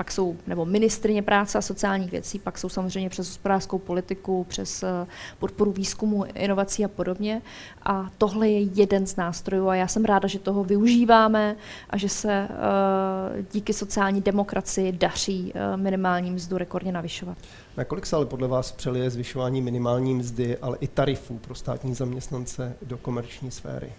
pak 0.00 0.12
jsou, 0.12 0.36
nebo 0.46 0.64
ministrině 0.64 1.22
práce 1.22 1.58
a 1.58 1.62
sociálních 1.62 2.10
věcí, 2.10 2.38
pak 2.38 2.58
jsou 2.58 2.68
samozřejmě 2.68 3.10
přes 3.10 3.28
hospodářskou 3.28 3.78
politiku, 3.78 4.46
přes 4.48 4.82
eh, 4.82 5.06
podporu 5.38 5.72
výzkumu, 5.72 6.24
inovací 6.34 6.84
a 6.84 6.88
podobně. 6.88 7.42
A 7.82 8.10
tohle 8.18 8.48
je 8.48 8.60
jeden 8.60 9.06
z 9.06 9.16
nástrojů 9.16 9.68
a 9.68 9.74
já 9.74 9.88
jsem 9.88 10.04
ráda, 10.04 10.28
že 10.28 10.38
toho 10.38 10.64
využíváme 10.64 11.56
a 11.90 11.96
že 11.96 12.08
se 12.08 12.48
uh, 12.50 13.44
díky 13.52 13.72
sociální 13.72 14.20
demokracii 14.20 14.92
daří 14.92 15.52
uh, 15.52 15.80
minimální 15.80 16.30
mzdu 16.30 16.58
rekordně 16.58 16.92
navyšovat. 16.92 17.38
Na 17.76 17.84
kolik 17.84 18.06
se 18.06 18.16
ale 18.16 18.26
podle 18.26 18.48
vás 18.48 18.72
přelije 18.72 19.10
zvyšování 19.10 19.62
minimální 19.62 20.14
mzdy, 20.14 20.58
ale 20.58 20.76
i 20.80 20.88
tarifů 20.88 21.38
pro 21.38 21.54
státní 21.54 21.94
zaměstnance 21.94 22.76
do 22.82 22.98
komerční 22.98 23.50
sféry? 23.50 23.92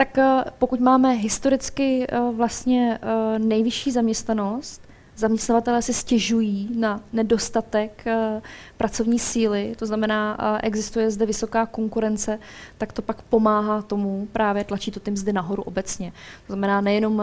Tak 0.00 0.18
eh, 0.18 0.44
pokud 0.58 0.80
máme 0.80 1.12
historicky 1.12 2.06
eh, 2.08 2.20
vlastně 2.32 2.98
eh, 3.02 3.38
nejvyšší 3.38 3.90
zaměstnanost, 3.90 4.82
zaměstnavatelé 5.16 5.82
si 5.82 5.94
stěžují 5.94 6.70
na 6.78 7.00
nedostatek 7.12 8.04
pracovní 8.76 9.18
síly, 9.18 9.74
to 9.78 9.86
znamená, 9.86 10.38
existuje 10.62 11.10
zde 11.10 11.26
vysoká 11.26 11.66
konkurence, 11.66 12.38
tak 12.78 12.92
to 12.92 13.02
pak 13.02 13.22
pomáhá 13.22 13.82
tomu, 13.82 14.28
právě 14.32 14.64
tlačí 14.64 14.90
to 14.90 15.00
ty 15.00 15.10
mzdy 15.10 15.32
nahoru 15.32 15.62
obecně. 15.62 16.12
To 16.46 16.52
znamená 16.52 16.80
nejenom 16.80 17.22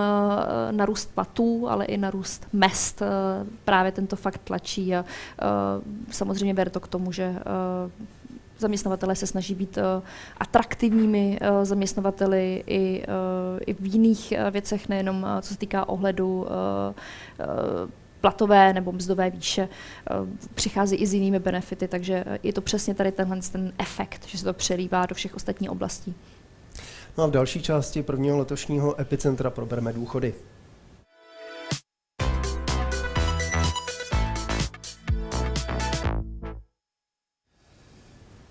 na 0.71 0.85
růst 0.85 1.11
platů, 1.15 1.69
ale 1.69 1.85
i 1.85 1.97
na 1.97 2.11
růst 2.11 2.47
mest 2.53 3.01
právě 3.65 3.91
tento 3.91 4.15
fakt 4.15 4.41
tlačí 4.43 4.95
a 4.95 5.05
samozřejmě 6.11 6.53
vede 6.53 6.71
to 6.71 6.79
k 6.79 6.87
tomu, 6.87 7.11
že 7.11 7.35
Zaměstnavatelé 8.59 9.15
se 9.15 9.27
snaží 9.27 9.55
být 9.55 9.77
uh, 9.77 9.83
atraktivními 10.37 11.39
uh, 11.41 11.65
zaměstnavateli 11.65 12.63
i, 12.67 13.03
uh, 13.07 13.59
i 13.65 13.73
v 13.73 13.93
jiných 13.93 14.33
věcech, 14.51 14.89
nejenom 14.89 15.27
co 15.41 15.53
se 15.53 15.59
týká 15.59 15.89
ohledu 15.89 16.47
platové 18.21 18.73
nebo 18.73 18.91
mzdové 18.91 19.29
výše 19.29 19.69
přichází 20.53 20.95
i 20.95 21.07
s 21.07 21.13
jinými 21.13 21.39
benefity, 21.39 21.87
takže 21.87 22.23
je 22.43 22.53
to 22.53 22.61
přesně 22.61 22.93
tady 22.93 23.11
tenhle 23.11 23.39
ten 23.51 23.73
efekt, 23.77 24.25
že 24.27 24.37
se 24.37 24.43
to 24.43 24.53
přelívá 24.53 25.05
do 25.05 25.15
všech 25.15 25.35
ostatních 25.35 25.71
oblastí. 25.71 26.15
No 27.17 27.23
a 27.23 27.27
v 27.27 27.31
další 27.31 27.61
části 27.61 28.03
prvního 28.03 28.37
letošního 28.37 29.01
epicentra 29.01 29.49
probereme 29.49 29.93
důchody. 29.93 30.33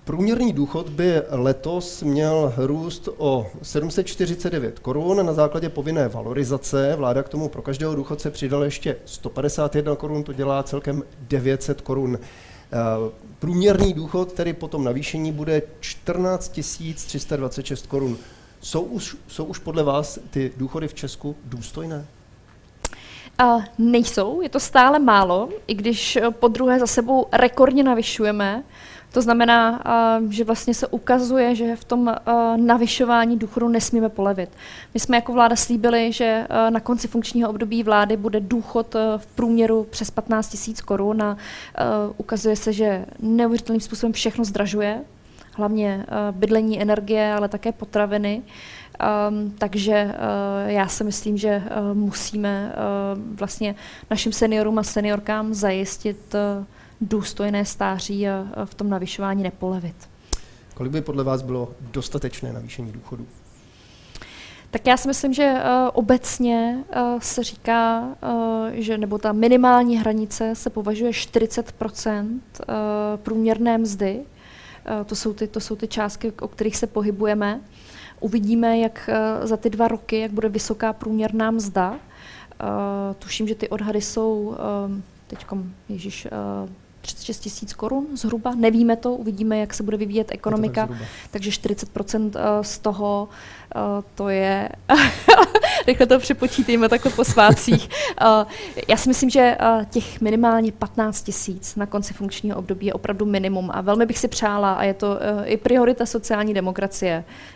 Průměrný 0.06 0.52
důchod 0.52 0.88
by 0.88 1.22
letos 1.30 2.02
měl 2.02 2.54
růst 2.56 3.08
o 3.16 3.46
749 3.62 4.78
korun 4.78 5.26
na 5.26 5.32
základě 5.32 5.68
povinné 5.68 6.08
valorizace. 6.08 6.94
Vláda 6.96 7.22
k 7.22 7.28
tomu 7.28 7.48
pro 7.48 7.62
každého 7.62 7.94
důchodce 7.94 8.30
přidala 8.30 8.64
ještě 8.64 8.96
151 9.04 9.96
korun, 9.96 10.22
to 10.22 10.32
dělá 10.32 10.62
celkem 10.62 11.02
900 11.20 11.80
korun. 11.80 12.18
Eh, 12.18 12.76
průměrný 13.38 13.92
důchod 13.92 14.32
tedy 14.32 14.52
po 14.52 14.68
tom 14.68 14.84
navýšení 14.84 15.32
bude 15.32 15.62
14 15.80 16.60
326 17.06 17.86
korun. 17.86 18.16
Jsou 18.60 18.80
už, 18.80 19.16
jsou 19.28 19.44
už 19.44 19.58
podle 19.58 19.82
vás 19.82 20.18
ty 20.30 20.52
důchody 20.56 20.88
v 20.88 20.94
Česku 20.94 21.36
důstojné? 21.44 22.06
A 23.38 23.58
nejsou, 23.78 24.40
je 24.40 24.48
to 24.48 24.60
stále 24.60 24.98
málo, 24.98 25.48
i 25.66 25.74
když 25.74 26.18
po 26.30 26.48
druhé 26.48 26.78
za 26.78 26.86
sebou 26.86 27.26
rekordně 27.32 27.82
navyšujeme. 27.82 28.64
To 29.12 29.22
znamená, 29.22 29.82
že 30.30 30.44
vlastně 30.44 30.74
se 30.74 30.86
ukazuje, 30.86 31.54
že 31.54 31.76
v 31.76 31.84
tom 31.84 32.14
navyšování 32.56 33.38
důchodu 33.38 33.68
nesmíme 33.68 34.08
polevit. 34.08 34.50
My 34.94 35.00
jsme 35.00 35.16
jako 35.16 35.32
vláda 35.32 35.56
slíbili, 35.56 36.12
že 36.12 36.46
na 36.70 36.80
konci 36.80 37.08
funkčního 37.08 37.50
období 37.50 37.82
vlády 37.82 38.16
bude 38.16 38.40
důchod 38.40 38.96
v 39.16 39.26
průměru 39.26 39.86
přes 39.90 40.10
15 40.10 40.66
000 40.68 40.76
korun 40.84 41.22
a 41.22 41.36
ukazuje 42.16 42.56
se, 42.56 42.72
že 42.72 43.06
neuvěřitelným 43.20 43.80
způsobem 43.80 44.12
všechno 44.12 44.44
zdražuje, 44.44 45.00
hlavně 45.52 46.06
bydlení, 46.30 46.82
energie, 46.82 47.32
ale 47.32 47.48
také 47.48 47.72
potraviny. 47.72 48.42
Um, 49.30 49.54
takže 49.58 50.04
uh, 50.04 50.70
já 50.70 50.88
si 50.88 51.04
myslím, 51.04 51.36
že 51.36 51.62
uh, 51.66 51.96
musíme 51.96 52.72
uh, 52.72 53.36
vlastně 53.36 53.74
našim 54.10 54.32
seniorům 54.32 54.78
a 54.78 54.82
seniorkám 54.82 55.54
zajistit 55.54 56.34
uh, 56.34 56.64
důstojné 57.00 57.64
stáří 57.64 58.28
a 58.28 58.46
v 58.64 58.74
tom 58.74 58.90
navyšování 58.90 59.42
nepolevit. 59.42 60.08
Kolik 60.74 60.92
by 60.92 61.00
podle 61.00 61.24
vás 61.24 61.42
bylo 61.42 61.68
dostatečné 61.92 62.52
navýšení 62.52 62.92
důchodů? 62.92 63.26
Tak 64.70 64.86
já 64.86 64.96
si 64.96 65.08
myslím, 65.08 65.32
že 65.32 65.52
uh, 65.52 65.90
obecně 65.92 66.84
uh, 66.96 67.20
se 67.20 67.42
říká, 67.42 68.02
uh, 68.02 68.68
že 68.72 68.98
nebo 68.98 69.18
ta 69.18 69.32
minimální 69.32 69.98
hranice 69.98 70.54
se 70.54 70.70
považuje 70.70 71.12
40 71.12 71.74
uh, 71.82 71.94
průměrné 73.16 73.78
mzdy. 73.78 74.20
To, 75.06 75.16
jsou 75.16 75.32
ty, 75.32 75.48
to 75.48 75.60
jsou 75.60 75.76
ty 75.76 75.88
částky, 75.88 76.32
o 76.40 76.48
kterých 76.48 76.76
se 76.76 76.86
pohybujeme. 76.86 77.60
Uvidíme, 78.20 78.78
jak 78.78 79.10
za 79.42 79.56
ty 79.56 79.70
dva 79.70 79.88
roky, 79.88 80.18
jak 80.18 80.30
bude 80.30 80.48
vysoká 80.48 80.92
průměrná 80.92 81.50
mzda. 81.50 81.98
Tuším, 83.18 83.48
že 83.48 83.54
ty 83.54 83.68
odhady 83.68 84.00
jsou 84.00 84.56
teď, 85.26 85.46
ježiš, 85.88 86.28
uh, 86.64 86.70
36 87.06 87.38
tisíc 87.38 87.74
korun 87.74 88.06
zhruba. 88.14 88.54
Nevíme 88.54 88.96
to, 88.96 89.12
uvidíme, 89.12 89.58
jak 89.58 89.74
se 89.74 89.82
bude 89.82 89.96
vyvíjet 89.96 90.28
ekonomika. 90.30 90.88
Takže 91.30 91.50
40 91.50 91.88
eh, 91.96 92.40
z 92.62 92.78
toho 92.78 93.28
uh, 93.74 93.82
to 94.14 94.28
je. 94.28 94.68
Rychle 95.86 96.06
to 96.06 96.18
přepočítejme 96.18 96.88
takhle 96.88 97.12
po 97.12 97.24
svácích. 97.24 97.88
Uh, 98.22 98.50
já 98.88 98.96
si 98.96 99.08
myslím, 99.08 99.30
že 99.30 99.56
těch 99.90 100.20
minimálně 100.20 100.72
15 100.72 101.22
tisíc 101.22 101.76
na 101.76 101.86
konci 101.86 102.14
funkčního 102.14 102.58
období 102.58 102.86
je 102.86 102.92
opravdu 102.92 103.26
minimum 103.26 103.70
a 103.72 103.80
velmi 103.80 104.06
bych 104.06 104.18
si 104.18 104.28
přála, 104.28 104.72
a 104.72 104.84
je 104.84 104.94
to 104.94 105.18
i 105.44 105.56
priorita 105.56 106.06
sociální 106.06 106.54
demokracie, 106.54 107.24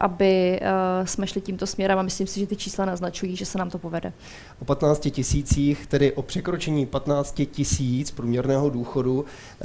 aby 0.00 0.60
eh, 0.62 1.06
jsme 1.06 1.26
šli 1.26 1.40
tímto 1.40 1.66
směrem 1.66 1.98
a 1.98 2.02
myslím 2.02 2.26
si, 2.26 2.40
že 2.40 2.46
ty 2.46 2.56
čísla 2.56 2.84
naznačují, 2.84 3.36
že 3.36 3.46
se 3.46 3.58
nám 3.58 3.70
to 3.70 3.78
povede. 3.78 4.12
O 4.62 4.64
15 4.64 5.08
tisících, 5.10 5.86
tedy 5.86 6.12
o 6.12 6.22
překročení 6.22 6.86
15 6.86 7.40
tisíc 7.50 8.10
průměrného 8.10 8.70
důchodu, 8.70 9.24
eh, 9.60 9.64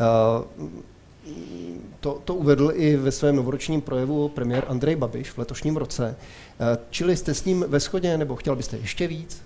to, 1.99 2.21
to 2.25 2.35
uvedl 2.35 2.71
i 2.75 2.95
ve 2.95 3.11
svém 3.11 3.35
novoročním 3.35 3.81
projevu 3.81 4.29
premiér 4.29 4.65
Andrej 4.67 4.95
Babiš 4.95 5.29
v 5.31 5.37
letošním 5.37 5.77
roce. 5.77 6.15
Čili 6.89 7.17
jste 7.17 7.33
s 7.33 7.45
ním 7.45 7.65
ve 7.67 7.79
shodě, 7.79 8.17
nebo 8.17 8.35
chtěl 8.35 8.55
byste 8.55 8.77
ještě 8.77 9.07
víc? 9.07 9.41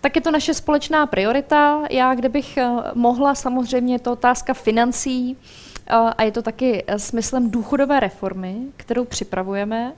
Tak 0.00 0.16
je 0.16 0.22
to 0.22 0.30
naše 0.30 0.54
společná 0.54 1.06
priorita. 1.06 1.82
Já, 1.90 2.14
kdybych 2.14 2.58
mohla, 2.94 3.34
samozřejmě 3.34 3.94
je 3.94 3.98
to 3.98 4.12
otázka 4.12 4.54
financí, 4.54 5.36
a 5.86 6.22
je 6.22 6.32
to 6.32 6.42
taky 6.42 6.84
eh, 6.86 6.98
smyslem 6.98 7.50
důchodové 7.50 8.00
reformy, 8.00 8.56
kterou 8.76 9.04
připravujeme, 9.04 9.92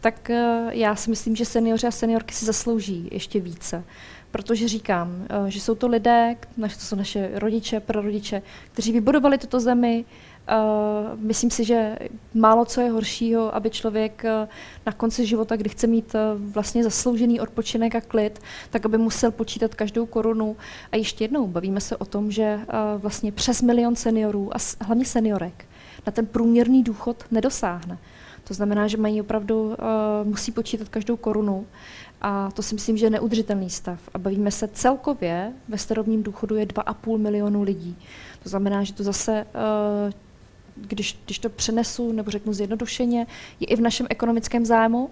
tak 0.00 0.30
eh, 0.30 0.68
já 0.70 0.96
si 0.96 1.10
myslím, 1.10 1.36
že 1.36 1.44
seniori 1.44 1.88
a 1.88 1.90
seniorky 1.90 2.34
si 2.34 2.44
zaslouží 2.44 3.08
ještě 3.12 3.40
více 3.40 3.84
protože 4.36 4.68
říkám, 4.68 5.26
že 5.48 5.60
jsou 5.60 5.74
to 5.74 5.88
lidé, 5.88 6.36
to 6.56 6.68
jsou 6.68 6.96
naše 6.96 7.30
rodiče, 7.34 7.80
prarodiče, 7.80 8.42
kteří 8.72 8.92
vybudovali 8.92 9.38
tuto 9.38 9.60
zemi, 9.60 10.04
Uh, 10.46 11.20
myslím 11.20 11.50
si, 11.50 11.64
že 11.64 11.98
málo 12.34 12.64
co 12.64 12.80
je 12.80 12.90
horšího, 12.90 13.54
aby 13.54 13.70
člověk 13.70 14.24
uh, 14.24 14.48
na 14.86 14.92
konci 14.92 15.26
života, 15.26 15.56
kdy 15.56 15.68
chce 15.68 15.86
mít 15.86 16.14
uh, 16.14 16.20
vlastně 16.52 16.84
zasloužený 16.84 17.40
odpočinek 17.40 17.94
a 17.94 18.00
klid, 18.00 18.38
tak 18.70 18.84
aby 18.84 18.98
musel 18.98 19.30
počítat 19.30 19.74
každou 19.74 20.06
korunu. 20.06 20.56
A 20.92 20.96
ještě 20.96 21.24
jednou 21.24 21.46
bavíme 21.46 21.80
se 21.80 21.96
o 21.96 22.04
tom, 22.04 22.30
že 22.30 22.60
vlastně 22.96 23.32
přes 23.32 23.62
milion 23.62 23.96
seniorů 23.96 24.56
a 24.56 24.58
hlavně 24.80 25.04
seniorek 25.04 25.64
na 26.06 26.12
ten 26.12 26.26
průměrný 26.26 26.82
důchod 26.82 27.24
nedosáhne. 27.30 27.98
To 28.44 28.54
znamená, 28.54 28.86
že 28.86 28.96
mají 28.96 29.20
opravdu, 29.20 29.76
musí 30.24 30.52
počítat 30.52 30.88
každou 30.88 31.16
korunu. 31.16 31.66
A 32.22 32.50
to 32.50 32.62
si 32.62 32.74
myslím, 32.74 32.96
že 32.96 33.06
je 33.06 33.10
neudržitelný 33.10 33.70
stav. 33.70 34.00
A 34.14 34.18
bavíme 34.18 34.50
se 34.50 34.68
celkově 34.68 35.52
ve 35.68 35.78
starobním 35.78 36.22
důchodu 36.22 36.56
je 36.56 36.66
2,5 36.66 37.18
milionu 37.18 37.62
lidí. 37.62 37.96
To 38.42 38.48
znamená, 38.48 38.84
že 38.84 38.92
to 38.92 39.02
zase 39.02 39.46
když, 40.76 41.18
když 41.24 41.38
to 41.38 41.48
přenesu 41.48 42.12
nebo 42.12 42.30
řeknu 42.30 42.52
zjednodušeně, 42.52 43.26
je 43.60 43.66
i 43.66 43.76
v 43.76 43.80
našem 43.80 44.06
ekonomickém 44.10 44.66
zájmu, 44.66 45.10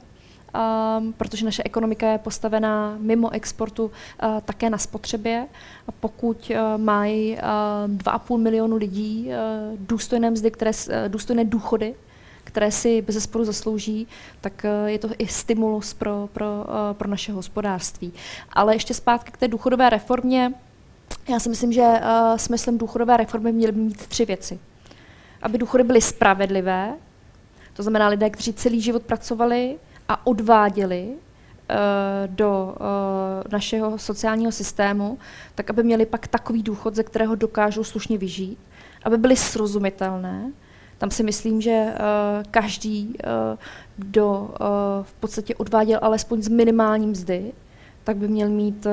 um, 0.99 1.13
protože 1.13 1.45
naše 1.45 1.63
ekonomika 1.63 2.13
je 2.13 2.19
postavená 2.19 2.97
mimo 3.01 3.31
exportu 3.31 3.85
uh, 3.85 4.41
také 4.45 4.71
na 4.71 4.79
spotřebě. 4.79 5.47
A 5.89 5.93
pokud 5.93 6.51
uh, 6.51 6.83
mají 6.83 7.33
uh, 7.33 7.41
2,5 7.97 8.39
milionu 8.39 8.77
lidí 8.77 9.29
uh, 9.29 9.79
důstojné 9.79 10.31
mzdy, 10.31 10.51
které, 10.51 10.71
uh, 10.71 10.95
důstojné 11.09 11.45
důchody, 11.45 11.95
které 12.55 12.71
si 12.71 13.03
bez 13.03 13.15
zesporu 13.15 13.45
zaslouží, 13.45 14.07
tak 14.41 14.53
uh, 14.65 14.89
je 14.89 14.99
to 14.99 15.09
i 15.19 15.27
stimulus 15.27 15.95
pro, 15.95 16.29
pro, 16.33 16.47
uh, 16.47 16.75
pro 16.93 17.09
naše 17.09 17.33
hospodářství. 17.33 18.13
Ale 18.53 18.75
ještě 18.75 18.95
zpátky 18.95 19.33
k 19.33 19.37
té 19.37 19.49
důchodové 19.49 19.91
reformě. 19.91 20.53
Já 21.29 21.41
si 21.41 21.49
myslím, 21.49 21.73
že 21.73 21.83
uh, 21.83 22.37
smyslem 22.37 22.79
důchodové 22.79 23.17
reformy 23.17 23.53
měly 23.53 23.73
mít 23.73 24.07
tři 24.07 24.25
věci 24.25 24.59
aby 25.43 25.59
důchody 25.59 25.85
byly 25.85 26.01
spravedlivé, 26.01 26.95
to 27.75 27.83
znamená 27.83 28.09
lidé, 28.09 28.31
kteří 28.31 28.53
celý 28.53 28.81
život 28.81 29.03
pracovali 29.03 29.77
a 30.09 30.27
odváděli 30.27 31.09
do 32.27 32.75
našeho 33.53 33.99
sociálního 33.99 34.53
systému, 34.53 35.19
tak 35.55 35.71
aby 35.71 35.83
měli 35.83 36.07
pak 36.07 36.29
takový 36.29 36.63
důchod, 36.63 36.95
ze 36.95 37.03
kterého 37.03 37.35
dokážou 37.35 37.85
slušně 37.85 38.19
vyžít, 38.19 38.59
aby 39.05 39.19
byly 39.19 39.37
srozumitelné. 39.37 40.53
Tam 41.05 41.11
si 41.11 41.23
myslím, 41.23 41.61
že 41.61 41.87
uh, 41.87 42.43
každý, 42.51 43.07
uh, 43.07 43.59
kdo 43.97 44.41
uh, 44.41 44.47
v 45.03 45.13
podstatě 45.13 45.55
odváděl 45.55 45.99
alespoň 46.03 46.43
z 46.43 46.49
minimální 46.49 47.07
mzdy, 47.07 47.53
tak 48.05 48.17
by 48.17 48.29
měl 48.29 48.49
mít 48.49 48.87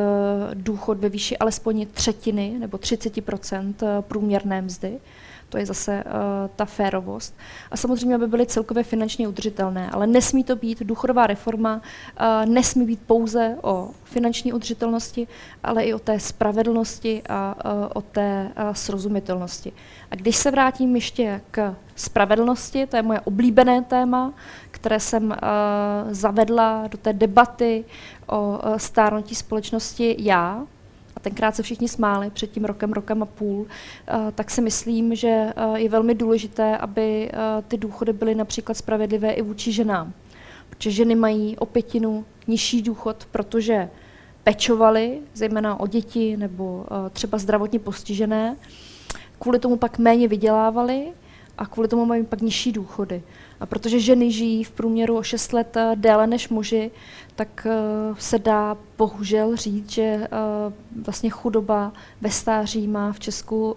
důchod 0.54 0.98
ve 0.98 1.10
výši 1.10 1.38
alespoň 1.38 1.88
třetiny 1.94 2.56
nebo 2.60 2.78
30% 2.78 3.74
průměrné 4.02 4.62
mzdy. 4.62 5.00
To 5.52 5.58
je 5.58 5.66
zase 5.66 6.04
uh, 6.06 6.12
ta 6.56 6.66
férovost. 6.66 7.36
A 7.72 7.78
samozřejmě, 7.78 8.16
aby 8.16 8.28
byly 8.28 8.46
celkově 8.46 8.84
finančně 8.84 9.28
udržitelné. 9.28 9.90
Ale 9.92 10.08
nesmí 10.08 10.44
to 10.44 10.56
být, 10.56 10.80
důchodová 10.80 11.28
reforma 11.28 11.76
uh, 11.76 12.50
nesmí 12.50 12.86
být 12.86 13.00
pouze 13.06 13.58
o 13.62 13.90
finanční 14.04 14.54
udržitelnosti, 14.54 15.28
ale 15.64 15.84
i 15.84 15.94
o 15.94 16.00
té 16.00 16.20
spravedlnosti 16.20 17.22
a 17.30 17.56
uh, 17.66 17.72
o 17.94 18.02
té 18.02 18.52
uh, 18.58 18.74
srozumitelnosti. 18.74 19.74
A 20.12 20.16
když 20.16 20.36
se 20.36 20.52
vrátím 20.52 20.96
ještě 20.96 21.42
k 21.52 21.76
spravedlnosti, 21.96 22.88
to 22.88 22.96
je 22.96 23.02
moje 23.02 23.20
oblíbené 23.20 23.82
téma, 23.82 24.34
které 24.72 25.00
jsem 25.00 25.24
uh, 25.24 25.38
zavedla 26.10 26.88
do 26.92 26.98
té 26.98 27.14
debaty 27.14 27.86
o 28.28 28.60
uh, 28.66 28.76
stárnutí 28.78 29.36
společnosti 29.36 30.16
já, 30.20 30.66
tenkrát 31.22 31.56
se 31.56 31.64
všichni 31.64 31.88
smáli 31.88 32.30
před 32.30 32.52
tím 32.52 32.66
rokem, 32.66 32.94
rokem 32.94 33.24
a 33.24 33.26
půl, 33.26 33.68
eh, 34.08 34.32
tak 34.36 34.52
si 34.52 34.62
myslím, 34.62 35.16
že 35.16 35.28
eh, 35.28 35.80
je 35.80 35.90
velmi 35.90 36.16
důležité, 36.16 36.78
aby 36.78 37.32
eh, 37.34 37.38
ty 37.68 37.78
důchody 37.78 38.14
byly 38.14 38.36
například 38.36 38.76
spravedlivé 38.78 39.32
i 39.32 39.42
vůči 39.42 39.72
ženám. 39.72 40.14
Protože 40.70 40.92
ženy 40.92 41.16
mají 41.16 41.58
o 41.58 41.66
pětinu 41.66 42.26
nižší 42.48 42.82
důchod, 42.82 43.28
protože 43.32 43.90
pečovali, 44.44 45.20
zejména 45.34 45.80
o 45.80 45.88
děti 45.88 46.38
nebo 46.38 46.86
třeba 47.14 47.38
zdravotně 47.38 47.80
postižené, 47.80 48.56
kvůli 49.40 49.60
tomu 49.60 49.78
pak 49.78 49.98
méně 49.98 50.28
vydělávali 50.28 51.08
a 51.62 51.66
kvůli 51.66 51.88
tomu 51.88 52.06
mají 52.06 52.26
pak 52.26 52.42
nižší 52.42 52.72
důchody. 52.72 53.24
A 53.60 53.66
protože 53.66 54.00
ženy 54.00 54.32
žijí 54.32 54.64
v 54.64 54.72
průměru 54.72 55.18
o 55.18 55.24
6 55.24 55.54
let 55.54 55.78
déle 55.96 56.28
než 56.28 56.50
muži, 56.50 56.92
tak 57.36 57.68
uh, 58.10 58.18
se 58.18 58.40
dá 58.40 58.78
bohužel 58.98 59.56
říct, 59.56 59.92
že 59.92 60.16
uh, 60.18 60.74
vlastně 61.04 61.30
chudoba 61.30 61.94
ve 62.22 62.30
stáří 62.30 62.88
má 62.88 63.12
v 63.12 63.20
Česku 63.20 63.76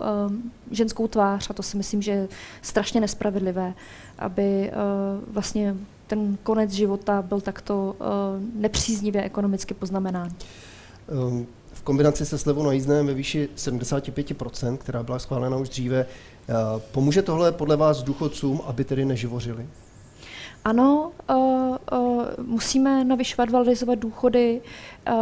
ženskou 0.71 1.09
tvář 1.09 1.51
a 1.51 1.53
to 1.53 1.63
si 1.63 1.77
myslím, 1.77 2.03
že 2.03 2.11
je 2.11 2.29
strašně 2.63 3.01
nespravedlivé, 3.01 3.75
aby 4.19 4.71
vlastně 5.27 5.77
ten 6.07 6.39
konec 6.43 6.71
života 6.71 7.23
byl 7.23 7.41
takto 7.41 7.97
nepříznivě 8.55 9.23
ekonomicky 9.23 9.75
poznamenán. 9.75 10.31
V 11.73 11.83
kombinaci 11.83 12.27
se 12.27 12.39
slevou 12.39 12.63
na 12.63 12.73
jízdném 12.73 13.07
ve 13.07 13.15
výši 13.15 13.49
75%, 13.57 14.77
která 14.77 15.03
byla 15.03 15.19
schválena 15.19 15.57
už 15.57 15.69
dříve, 15.69 16.07
pomůže 16.93 17.23
tohle 17.23 17.53
podle 17.53 17.77
vás 17.77 18.03
důchodcům, 18.03 18.61
aby 18.67 18.85
tedy 18.85 19.05
neživořili? 19.05 19.67
Ano, 20.65 21.13
uh, 21.31 21.37
uh, 21.93 22.25
musíme 22.43 23.05
navyšovat, 23.05 23.51
valorizovat 23.51 23.99
důchody, 23.99 24.61
uh, 25.09 25.15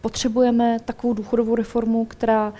potřebujeme 0.00 0.78
takovou 0.84 1.14
důchodovou 1.14 1.54
reformu, 1.54 2.04
která 2.04 2.52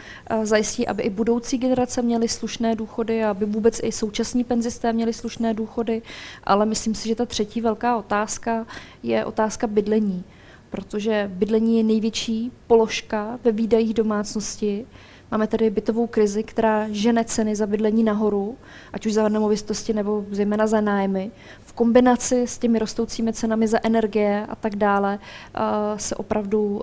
zajistí, 0.43 0.89
aby 0.89 1.03
i 1.03 1.11
budoucí 1.11 1.59
generace 1.59 2.03
měly 2.03 2.29
slušné 2.29 2.77
důchody, 2.77 3.25
aby 3.25 3.45
vůbec 3.45 3.81
i 3.83 3.93
současní 3.93 4.45
penzisté 4.45 4.93
měli 4.93 5.13
slušné 5.13 5.55
důchody, 5.55 6.03
ale 6.45 6.67
myslím 6.67 6.95
si, 6.95 7.09
že 7.09 7.15
ta 7.15 7.27
třetí 7.27 7.61
velká 7.61 7.97
otázka 7.97 8.67
je 9.03 9.25
otázka 9.25 9.67
bydlení, 9.67 10.25
protože 10.71 11.31
bydlení 11.35 11.77
je 11.77 11.85
největší 11.85 12.53
položka 12.67 13.39
ve 13.45 13.53
výdajích 13.53 13.95
domácnosti, 13.95 14.87
Máme 15.31 15.47
tady 15.47 15.71
bytovou 15.71 16.07
krizi, 16.07 16.43
která 16.43 16.87
žene 16.91 17.25
ceny 17.25 17.57
za 17.57 17.67
bydlení 17.67 18.05
nahoru, 18.05 18.57
ať 18.93 19.07
už 19.07 19.13
za 19.13 19.29
nemovitosti 19.29 19.93
nebo 19.93 20.25
zejména 20.31 20.67
za 20.67 20.81
nájmy. 20.81 21.31
V 21.65 21.73
kombinaci 21.73 22.43
s 22.43 22.59
těmi 22.59 22.79
rostoucími 22.79 23.33
cenami 23.33 23.69
za 23.69 23.79
energie 23.83 24.47
a 24.49 24.55
tak 24.55 24.77
dále 24.77 25.19
uh, 25.19 25.63
se 25.97 26.17
opravdu 26.17 26.67
uh, 26.67 26.83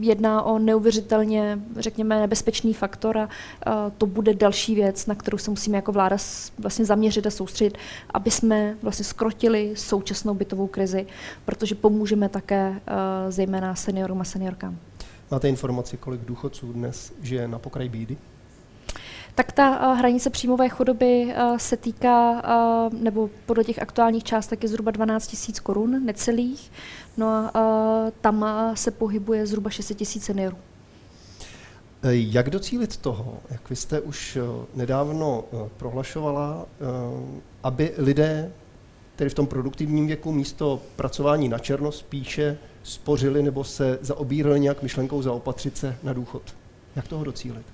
jedná 0.00 0.42
o 0.42 0.58
neuvěřitelně, 0.58 1.58
řekněme, 1.76 2.20
nebezpečný 2.20 2.74
faktor 2.74 3.18
a 3.18 3.24
uh, 3.26 3.72
to 3.98 4.06
bude 4.06 4.34
další 4.34 4.74
věc, 4.74 5.06
na 5.06 5.14
kterou 5.14 5.38
se 5.38 5.50
musíme 5.50 5.78
jako 5.78 5.92
vláda 5.92 6.16
vlastně 6.58 6.84
zaměřit 6.84 7.26
a 7.26 7.30
soustředit, 7.30 7.78
aby 8.14 8.30
jsme 8.30 8.76
vlastně 8.82 9.04
skrotili 9.04 9.72
současnou 9.76 10.34
bytovou 10.34 10.66
krizi, 10.66 11.06
protože 11.44 11.74
pomůžeme 11.74 12.28
také 12.28 12.80
zejména 13.28 13.74
seniorům 13.74 14.20
a 14.20 14.24
seniorkám. 14.24 14.78
Máte 15.32 15.48
informaci, 15.48 15.96
kolik 15.96 16.20
důchodců 16.20 16.72
dnes 16.72 17.12
žije 17.22 17.48
na 17.48 17.58
pokraji 17.58 17.88
bídy? 17.88 18.16
Tak 19.34 19.52
ta 19.52 19.90
uh, 19.90 19.98
hranice 19.98 20.30
příjmové 20.30 20.68
chudoby 20.68 21.24
uh, 21.24 21.56
se 21.56 21.76
týká, 21.76 22.30
uh, 22.86 22.92
nebo 22.94 23.30
podle 23.46 23.64
těch 23.64 23.82
aktuálních 23.82 24.24
částek 24.24 24.62
je 24.62 24.68
zhruba 24.68 24.90
12 24.90 25.48
000 25.48 25.60
korun, 25.62 26.06
necelých. 26.06 26.72
No 27.16 27.26
a 27.56 28.10
tam 28.20 28.46
se 28.74 28.90
pohybuje 28.90 29.46
zhruba 29.46 29.70
6 29.70 29.90
000 29.90 30.04
seniorů. 30.06 30.56
Jak 32.10 32.50
docílit 32.50 32.96
toho, 32.96 33.38
jak 33.50 33.70
vy 33.70 33.76
jste 33.76 34.00
už 34.00 34.38
nedávno 34.74 35.44
prohlašovala, 35.76 36.66
aby 37.62 37.92
lidé 37.98 38.52
tedy 39.16 39.30
v 39.30 39.34
tom 39.34 39.46
produktivním 39.46 40.06
věku 40.06 40.32
místo 40.32 40.82
pracování 40.96 41.48
na 41.48 41.58
černo 41.58 41.92
spíše 41.92 42.58
spořili 42.82 43.42
nebo 43.42 43.64
se 43.64 43.98
zaobírali 44.00 44.60
nějak 44.60 44.82
myšlenkou 44.82 45.22
zaopatřit 45.22 45.76
se 45.76 45.96
na 46.02 46.12
důchod. 46.12 46.42
Jak 46.96 47.08
toho 47.08 47.24
docílit? 47.24 47.66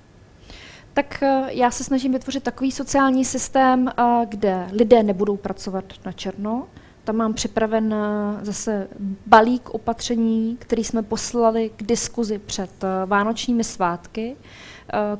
Tak 0.93 1.23
eh, 1.23 1.45
já 1.49 1.71
se 1.71 1.83
snažím 1.83 2.11
vytvořit 2.11 2.43
takový 2.43 2.71
sociální 2.71 3.25
systém, 3.25 3.87
eh, 3.87 4.25
kde 4.29 4.67
lidé 4.71 5.03
nebudou 5.03 5.37
pracovat 5.37 5.85
na 6.05 6.11
černo. 6.11 6.67
Tam 7.03 7.15
mám 7.15 7.33
připraven 7.33 7.93
eh, 7.93 8.45
zase 8.45 8.87
balík 9.27 9.69
opatření, 9.69 10.57
který 10.59 10.83
jsme 10.83 11.03
poslali 11.03 11.71
k 11.75 11.83
diskuzi 11.83 12.39
před 12.39 12.71
vánočními 13.05 13.63
svátky. 13.63 14.35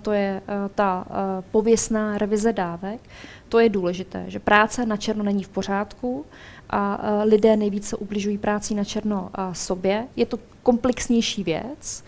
To 0.02 0.12
je 0.12 0.42
ta 0.76 1.06
pověstná 1.52 2.18
revize 2.18 2.54
dávek. 2.54 3.02
To 3.50 3.60
je 3.60 3.70
důležité, 3.70 4.24
že 4.28 4.40
práce 4.40 4.86
na 4.86 4.98
černo 4.98 5.24
není 5.24 5.44
v 5.44 5.50
pořádku 5.50 6.26
a 6.70 7.00
lidé 7.24 7.58
nejvíce 7.58 7.96
ubližují 7.96 8.38
práci 8.38 8.76
na 8.76 8.84
černo 8.84 9.30
sobě. 9.54 10.08
Je 10.16 10.26
to 10.26 10.40
komplexnější 10.64 11.44
věc, 11.44 12.04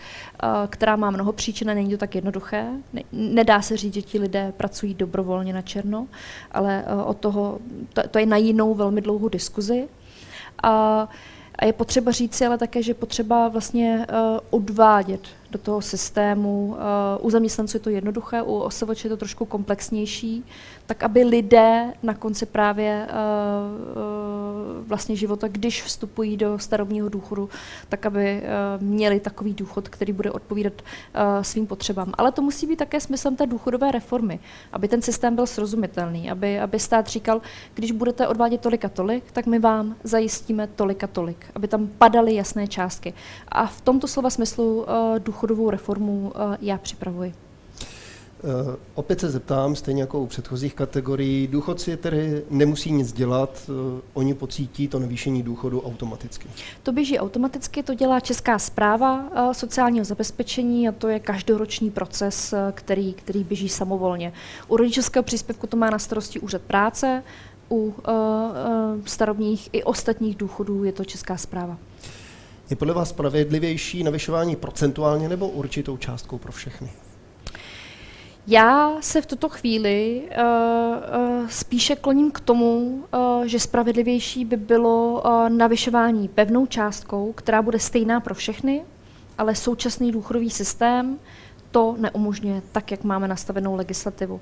která 0.68 0.96
má 0.96 1.10
mnoho 1.10 1.32
příčin 1.32 1.70
a 1.70 1.74
není 1.74 1.90
to 1.90 1.96
tak 1.96 2.14
jednoduché. 2.14 2.66
Nedá 3.12 3.62
se 3.62 3.76
říct, 3.76 3.94
že 3.94 4.02
ti 4.02 4.18
lidé 4.18 4.52
pracují 4.56 4.94
dobrovolně 4.94 5.52
na 5.52 5.62
černo, 5.62 6.06
ale 6.52 6.84
od 7.04 7.16
toho, 7.16 7.58
to, 7.92 8.08
to 8.08 8.18
je 8.18 8.26
na 8.26 8.36
jinou 8.36 8.74
velmi 8.74 9.00
dlouhou 9.00 9.28
diskuzi. 9.28 9.88
A 10.62 11.08
je 11.64 11.72
potřeba 11.72 12.12
říci 12.12 12.46
ale 12.46 12.58
také, 12.58 12.82
že 12.82 12.94
potřeba 12.94 13.48
vlastně 13.48 14.06
odvádět 14.50 15.20
do 15.52 15.58
toho 15.58 15.80
systému. 15.80 16.66
Uh, 17.20 17.26
u 17.26 17.30
zaměstnanců 17.30 17.76
je 17.76 17.80
to 17.80 17.90
jednoduché, 17.90 18.42
u 18.42 18.54
osovoče 18.54 19.06
je 19.06 19.10
to 19.10 19.16
trošku 19.16 19.44
komplexnější, 19.44 20.44
tak 20.86 21.02
aby 21.02 21.24
lidé 21.24 21.92
na 22.02 22.14
konci 22.14 22.46
právě 22.46 23.06
uh, 23.08 23.12
uh, 23.12 24.88
vlastně 24.88 25.16
života, 25.16 25.48
když 25.48 25.82
vstupují 25.82 26.36
do 26.36 26.58
starobního 26.58 27.08
důchodu, 27.08 27.48
tak 27.88 28.06
aby 28.06 28.42
měli 28.80 29.20
takový 29.20 29.54
důchod, 29.54 29.88
který 29.88 30.12
bude 30.12 30.30
odpovídat 30.30 30.72
svým 31.42 31.66
potřebám. 31.66 32.12
Ale 32.18 32.32
to 32.32 32.42
musí 32.42 32.66
být 32.66 32.76
také 32.76 33.00
smyslem 33.00 33.36
té 33.36 33.46
důchodové 33.46 33.90
reformy, 33.90 34.40
aby 34.72 34.88
ten 34.88 35.02
systém 35.02 35.34
byl 35.34 35.46
srozumitelný, 35.46 36.30
aby, 36.30 36.60
aby 36.60 36.78
stát 36.78 37.06
říkal, 37.06 37.42
když 37.74 37.92
budete 37.92 38.28
odvádět 38.28 38.60
tolik 38.60 38.84
a 38.84 38.88
tolik, 38.88 39.32
tak 39.32 39.46
my 39.46 39.58
vám 39.58 39.96
zajistíme 40.04 40.66
tolik 40.66 41.04
a 41.04 41.06
tolik, 41.06 41.46
aby 41.54 41.68
tam 41.68 41.86
padaly 41.98 42.34
jasné 42.34 42.68
částky. 42.68 43.14
A 43.48 43.66
v 43.66 43.80
tomto 43.80 44.08
slova 44.08 44.30
smyslu 44.30 44.82
uh, 44.82 45.18
důchodovou 45.42 45.70
reformu 45.70 46.32
uh, 46.34 46.54
já 46.60 46.78
připravuji. 46.78 47.34
Uh, 48.42 48.74
opět 48.94 49.20
se 49.20 49.30
zeptám, 49.30 49.76
stejně 49.76 50.02
jako 50.02 50.20
u 50.20 50.26
předchozích 50.26 50.74
kategorií, 50.74 51.46
důchodci 51.46 51.96
tedy 51.96 52.42
nemusí 52.50 52.92
nic 52.92 53.12
dělat, 53.12 53.62
uh, 53.68 54.00
oni 54.14 54.34
pocítí 54.34 54.88
to 54.88 54.98
navýšení 54.98 55.42
důchodu 55.42 55.82
automaticky. 55.82 56.48
To 56.82 56.92
běží 56.92 57.18
automaticky, 57.18 57.82
to 57.82 57.94
dělá 57.94 58.20
Česká 58.20 58.58
zpráva 58.58 59.24
sociálního 59.52 60.04
zabezpečení 60.04 60.88
a 60.88 60.92
to 60.92 61.08
je 61.08 61.20
každoroční 61.20 61.90
proces, 61.90 62.54
který, 62.72 63.12
který 63.12 63.44
běží 63.44 63.68
samovolně. 63.68 64.32
U 64.68 64.76
rodičovského 64.76 65.22
příspěvku 65.22 65.66
to 65.66 65.76
má 65.76 65.90
na 65.90 65.98
starosti 65.98 66.40
úřad 66.40 66.62
práce, 66.62 67.22
u 67.70 67.76
uh, 67.76 67.94
starobních 69.04 69.68
i 69.72 69.82
ostatních 69.82 70.36
důchodů 70.36 70.84
je 70.84 70.92
to 70.92 71.04
Česká 71.04 71.36
zpráva. 71.36 71.78
Je 72.72 72.76
podle 72.76 72.94
vás 72.94 73.08
spravedlivější 73.08 74.02
navyšování 74.02 74.56
procentuálně 74.56 75.28
nebo 75.28 75.48
určitou 75.48 75.96
částkou 75.96 76.38
pro 76.38 76.52
všechny? 76.52 76.90
Já 78.46 78.92
se 79.00 79.22
v 79.22 79.26
tuto 79.26 79.48
chvíli 79.48 80.22
uh, 80.22 80.44
uh, 81.42 81.48
spíše 81.48 81.96
kloním 81.96 82.30
k 82.30 82.40
tomu, 82.40 83.04
uh, 83.14 83.44
že 83.44 83.60
spravedlivější 83.60 84.44
by 84.44 84.56
bylo 84.56 85.22
uh, 85.24 85.48
navyšování 85.48 86.28
pevnou 86.28 86.66
částkou, 86.66 87.32
která 87.32 87.62
bude 87.62 87.78
stejná 87.78 88.20
pro 88.20 88.34
všechny, 88.34 88.82
ale 89.38 89.54
současný 89.54 90.12
důchodový 90.12 90.50
systém 90.50 91.18
to 91.72 91.96
neumožňuje 91.98 92.62
tak, 92.72 92.90
jak 92.90 93.04
máme 93.04 93.28
nastavenou 93.28 93.74
legislativu. 93.74 94.40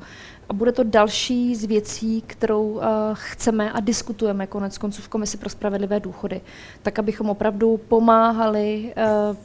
A 0.49 0.53
bude 0.53 0.73
to 0.73 0.85
další 0.85 1.57
z 1.57 1.65
věcí, 1.65 2.23
kterou 2.27 2.69
uh, 2.71 2.83
chceme 3.13 3.73
a 3.73 3.81
diskutujeme 3.81 4.47
konec 4.47 4.79
konců 4.79 5.03
v 5.03 5.09
Komisi 5.09 5.37
pro 5.37 5.49
spravedlivé 5.49 6.01
důchody, 6.01 6.41
tak 6.83 6.99
abychom 6.99 7.31
opravdu 7.31 7.77
pomáhali 7.77 8.95
uh, 8.97 9.37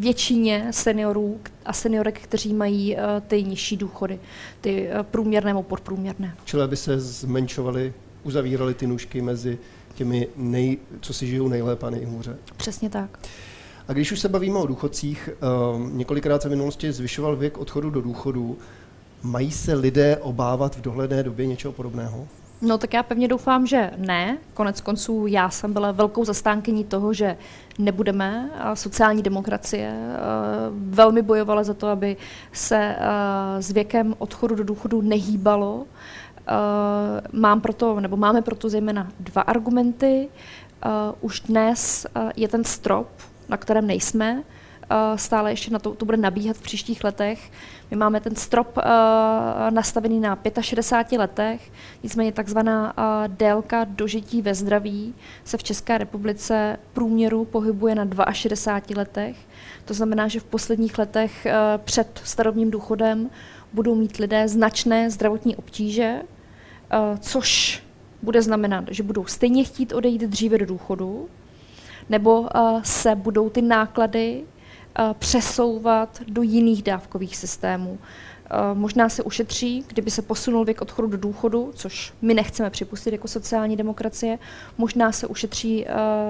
většině 0.00 0.68
seniorů 0.70 1.40
a 1.64 1.72
seniorek, 1.72 2.20
kteří 2.20 2.54
mají 2.54 2.96
uh, 2.96 3.02
ty 3.28 3.42
nižší 3.42 3.76
důchody, 3.76 4.20
ty 4.60 4.88
uh, 4.88 5.02
průměrné 5.02 5.50
nebo 5.50 5.62
podprůměrné. 5.62 6.34
Čili 6.44 6.62
aby 6.62 6.76
se 6.76 7.00
zmenšovaly, 7.00 7.92
uzavíraly 8.22 8.74
ty 8.74 8.86
nůžky 8.86 9.22
mezi 9.22 9.58
těmi, 9.94 10.28
nej, 10.36 10.78
co 11.00 11.14
si 11.14 11.26
žijou 11.26 11.48
nejlépe 11.48 11.86
a 11.86 11.90
nejhůře. 11.90 12.36
Přesně 12.56 12.90
tak. 12.90 13.18
A 13.90 13.92
když 13.92 14.12
už 14.12 14.20
se 14.20 14.28
bavíme 14.28 14.58
o 14.58 14.66
důchodcích, 14.66 15.30
uh, 15.74 15.90
několikrát 15.90 16.42
se 16.42 16.48
v 16.48 16.50
minulosti 16.50 16.92
zvyšoval 16.92 17.36
věk 17.36 17.58
odchodu 17.58 17.90
do 17.90 18.02
důchodu. 18.02 18.58
Mají 19.22 19.50
se 19.50 19.74
lidé 19.74 20.16
obávat 20.16 20.76
v 20.76 20.80
dohledné 20.80 21.22
době 21.22 21.46
něčeho 21.46 21.72
podobného? 21.72 22.28
No 22.62 22.78
tak 22.78 22.94
já 22.94 23.02
pevně 23.02 23.28
doufám, 23.28 23.66
že 23.66 23.90
ne. 23.96 24.38
Konec 24.54 24.80
konců 24.80 25.26
já 25.26 25.50
jsem 25.50 25.72
byla 25.72 25.92
velkou 25.92 26.24
zastánkyní 26.24 26.84
toho, 26.84 27.12
že 27.12 27.36
nebudeme. 27.78 28.50
A 28.58 28.76
sociální 28.76 29.22
demokracie 29.22 29.94
uh, 29.94 30.94
velmi 30.94 31.22
bojovala 31.22 31.64
za 31.64 31.74
to, 31.74 31.86
aby 31.86 32.16
se 32.52 32.96
uh, 32.98 33.60
s 33.60 33.70
věkem 33.70 34.14
odchodu 34.18 34.54
do 34.54 34.64
důchodu 34.64 35.02
nehýbalo. 35.02 35.84
Mám 37.32 37.60
proto, 37.60 38.00
nebo 38.00 38.16
máme 38.16 38.42
proto 38.42 38.68
zejména 38.68 39.08
dva 39.20 39.42
argumenty. 39.42 40.28
Už 41.20 41.40
dnes 41.40 42.06
je 42.36 42.48
ten 42.48 42.64
strop 42.64 43.08
na 43.50 43.56
kterém 43.56 43.86
nejsme. 43.86 44.42
Uh, 44.90 45.16
stále 45.16 45.52
ještě 45.52 45.70
na 45.70 45.78
to, 45.78 45.94
to 45.94 46.04
bude 46.04 46.16
nabíhat 46.16 46.56
v 46.56 46.62
příštích 46.62 47.04
letech. 47.04 47.50
My 47.90 47.96
máme 47.96 48.20
ten 48.20 48.36
strop 48.36 48.76
uh, 48.76 48.82
nastavený 49.70 50.20
na 50.20 50.38
65 50.60 51.18
letech, 51.18 51.72
nicméně 52.02 52.32
takzvaná 52.32 52.98
uh, 52.98 53.04
délka 53.36 53.84
dožití 53.84 54.42
ve 54.42 54.54
zdraví 54.54 55.14
se 55.44 55.56
v 55.56 55.62
České 55.62 55.98
republice 55.98 56.78
průměru 56.92 57.44
pohybuje 57.44 57.94
na 57.94 58.32
62 58.32 58.98
letech. 58.98 59.36
To 59.84 59.94
znamená, 59.94 60.28
že 60.28 60.40
v 60.40 60.44
posledních 60.44 60.98
letech 60.98 61.46
uh, 61.46 61.52
před 61.84 62.20
starobním 62.24 62.70
důchodem 62.70 63.30
budou 63.72 63.94
mít 63.94 64.16
lidé 64.16 64.48
značné 64.48 65.10
zdravotní 65.10 65.56
obtíže, 65.56 66.22
což 67.20 67.82
bude 68.22 68.42
znamenat, 68.42 68.84
že 68.90 69.02
budou 69.02 69.26
stejně 69.26 69.64
chtít 69.64 69.92
odejít 69.92 70.22
dříve 70.22 70.58
do 70.58 70.66
důchodu, 70.66 71.28
nebo 72.10 72.40
uh, 72.40 72.48
se 72.82 73.14
budou 73.14 73.50
ty 73.50 73.62
náklady 73.62 74.42
uh, 74.42 75.12
přesouvat 75.12 76.20
do 76.28 76.42
jiných 76.42 76.82
dávkových 76.82 77.36
systémů. 77.36 77.90
Uh, 77.92 78.78
možná 78.78 79.08
se 79.08 79.22
ušetří, 79.22 79.84
kdyby 79.86 80.10
se 80.10 80.22
posunul 80.22 80.64
věk 80.64 80.82
odchodu 80.82 81.08
do 81.08 81.16
důchodu, 81.16 81.70
což 81.74 82.12
my 82.22 82.34
nechceme 82.34 82.70
připustit 82.70 83.12
jako 83.12 83.28
sociální 83.28 83.76
demokracie. 83.76 84.38
Možná 84.78 85.12
se 85.12 85.26
ušetří 85.26 85.86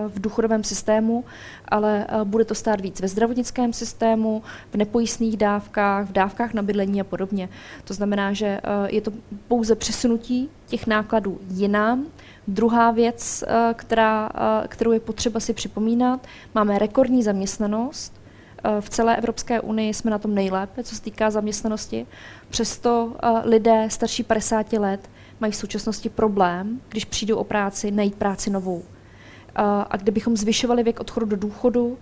v 0.08 0.20
důchodovém 0.20 0.64
systému, 0.64 1.24
ale 1.68 2.06
bude 2.24 2.44
to 2.44 2.54
stát 2.54 2.80
víc 2.80 3.00
ve 3.00 3.08
zdravotnickém 3.08 3.72
systému, 3.72 4.42
v 4.70 4.76
nepojistných 4.76 5.36
dávkách, 5.36 6.08
v 6.08 6.12
dávkách 6.12 6.54
na 6.54 6.62
bydlení 6.62 7.00
a 7.00 7.04
podobně. 7.04 7.48
To 7.84 7.94
znamená, 7.94 8.32
že 8.32 8.60
je 8.86 9.00
to 9.00 9.12
pouze 9.48 9.74
přesunutí 9.74 10.48
těch 10.66 10.86
nákladů 10.86 11.38
jinam, 11.50 12.06
Druhá 12.50 12.90
věc, 12.90 13.44
eh, 13.46 13.74
která, 13.74 14.30
eh, 14.34 14.68
kterou 14.68 14.92
je 14.92 15.00
potřeba 15.00 15.40
si 15.40 15.52
připomínat, 15.52 16.26
máme 16.54 16.78
rekordní 16.78 17.22
zaměstnanost. 17.22 18.20
Eh, 18.64 18.80
v 18.80 18.90
celé 18.90 19.16
Evropské 19.16 19.60
unii 19.60 19.94
jsme 19.94 20.10
na 20.10 20.18
tom 20.18 20.34
nejlépe, 20.34 20.82
co 20.82 20.94
se 20.94 21.02
týká 21.02 21.30
zaměstnanosti. 21.30 22.06
Přesto 22.48 23.12
lidé 23.44 23.86
starší 23.90 24.22
50 24.22 24.78
let 24.78 25.10
mají 25.40 25.52
v 25.52 25.56
současnosti 25.56 26.08
problém, 26.08 26.80
když 26.88 27.04
přijdou 27.04 27.36
o 27.36 27.44
práci, 27.44 27.90
najít 27.90 28.14
práci 28.14 28.50
novou. 28.50 28.82
A 29.90 29.96
kdybychom 29.96 30.36
zvyšovali 30.36 30.82
věk 30.82 31.00
odchodu 31.00 31.26
do 31.26 31.36
důchodu, 31.36 31.98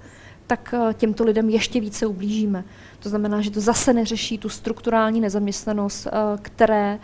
tak 0.48 0.74
těmto 0.94 1.24
lidem 1.24 1.48
ještě 1.48 1.80
více 1.80 2.06
ublížíme. 2.06 2.64
To 3.00 3.08
znamená, 3.08 3.40
že 3.40 3.50
to 3.50 3.60
zase 3.60 3.92
neřeší 3.92 4.38
tu 4.38 4.48
strukturální 4.48 5.20
nezaměstnanost, 5.20 6.06
které 6.42 6.98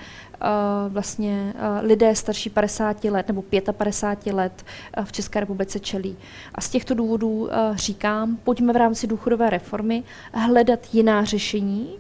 vlastně 0.89 1.55
lidé 1.81 2.15
starší 2.15 2.51
50 2.51 3.05
let 3.05 3.29
nebo 3.29 3.45
55 3.73 4.33
let 4.33 4.65
v 5.05 5.13
České 5.13 5.41
republice 5.41 5.81
čelí. 5.81 6.17
A 6.55 6.61
z 6.61 6.69
těchto 6.69 6.95
důvodů 6.95 7.49
říkám, 7.75 8.37
pojďme 8.37 8.73
v 8.73 8.77
rámci 8.77 9.07
důchodové 9.07 9.51
reformy 9.51 10.03
hledat 10.33 10.81
jiná 10.93 11.25
řešení, 11.25 11.91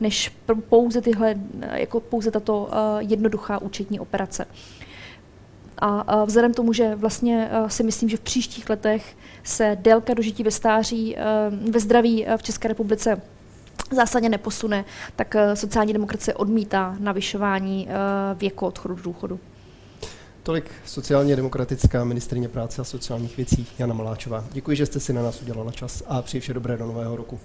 než 0.00 0.32
pouze, 0.68 1.00
tyhle, 1.00 1.34
jako 1.72 2.00
pouze 2.00 2.30
tato 2.30 2.70
jednoduchá 2.98 3.62
účetní 3.62 4.00
operace. 4.00 4.46
A 5.78 6.24
vzhledem 6.24 6.54
tomu, 6.54 6.72
že 6.72 6.94
vlastně 6.94 7.50
si 7.68 7.82
myslím, 7.82 8.08
že 8.08 8.16
v 8.16 8.20
příštích 8.20 8.70
letech 8.70 9.16
se 9.44 9.76
délka 9.80 10.14
dožití 10.14 10.42
ve 10.42 10.50
stáří, 10.50 11.16
ve 11.70 11.80
zdraví 11.80 12.26
v 12.36 12.42
České 12.42 12.68
republice 12.68 13.20
zásadně 13.90 14.28
neposune, 14.28 14.84
tak 15.16 15.36
sociální 15.54 15.92
demokracie 15.92 16.34
odmítá 16.34 16.96
navyšování 16.98 17.88
věku 18.34 18.66
odchodu 18.66 18.94
do 18.94 19.02
důchodu. 19.02 19.40
Tolik 20.42 20.70
sociálně 20.86 21.36
demokratická 21.36 22.04
ministrině 22.04 22.48
práce 22.48 22.82
a 22.82 22.84
sociálních 22.84 23.36
věcí 23.36 23.66
Jana 23.78 23.94
Maláčová. 23.94 24.44
Děkuji, 24.52 24.76
že 24.76 24.86
jste 24.86 25.00
si 25.00 25.12
na 25.12 25.22
nás 25.22 25.42
udělala 25.42 25.72
čas 25.72 26.02
a 26.06 26.22
přeji 26.22 26.40
vše 26.40 26.54
dobré 26.54 26.76
do 26.76 26.86
nového 26.86 27.16
roku. 27.16 27.40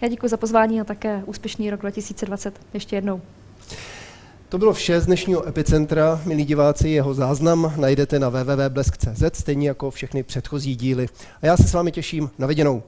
Já 0.00 0.08
děkuji 0.08 0.28
za 0.28 0.36
pozvání 0.36 0.80
a 0.80 0.84
také 0.84 1.22
úspěšný 1.26 1.70
rok 1.70 1.80
2020 1.80 2.60
ještě 2.74 2.96
jednou. 2.96 3.20
To 4.52 4.58
bylo 4.58 4.72
vše 4.72 5.00
z 5.00 5.06
dnešního 5.06 5.48
Epicentra. 5.48 6.20
Milí 6.24 6.44
diváci, 6.44 6.88
jeho 6.88 7.14
záznam 7.14 7.74
najdete 7.76 8.18
na 8.18 8.28
www.blesk.cz, 8.28 9.22
stejně 9.32 9.68
jako 9.68 9.90
všechny 9.90 10.22
předchozí 10.22 10.76
díly. 10.76 11.08
A 11.42 11.46
já 11.46 11.56
se 11.56 11.68
s 11.68 11.72
vámi 11.72 11.92
těším 11.92 12.30
na 12.38 12.46
viděnou. 12.46 12.82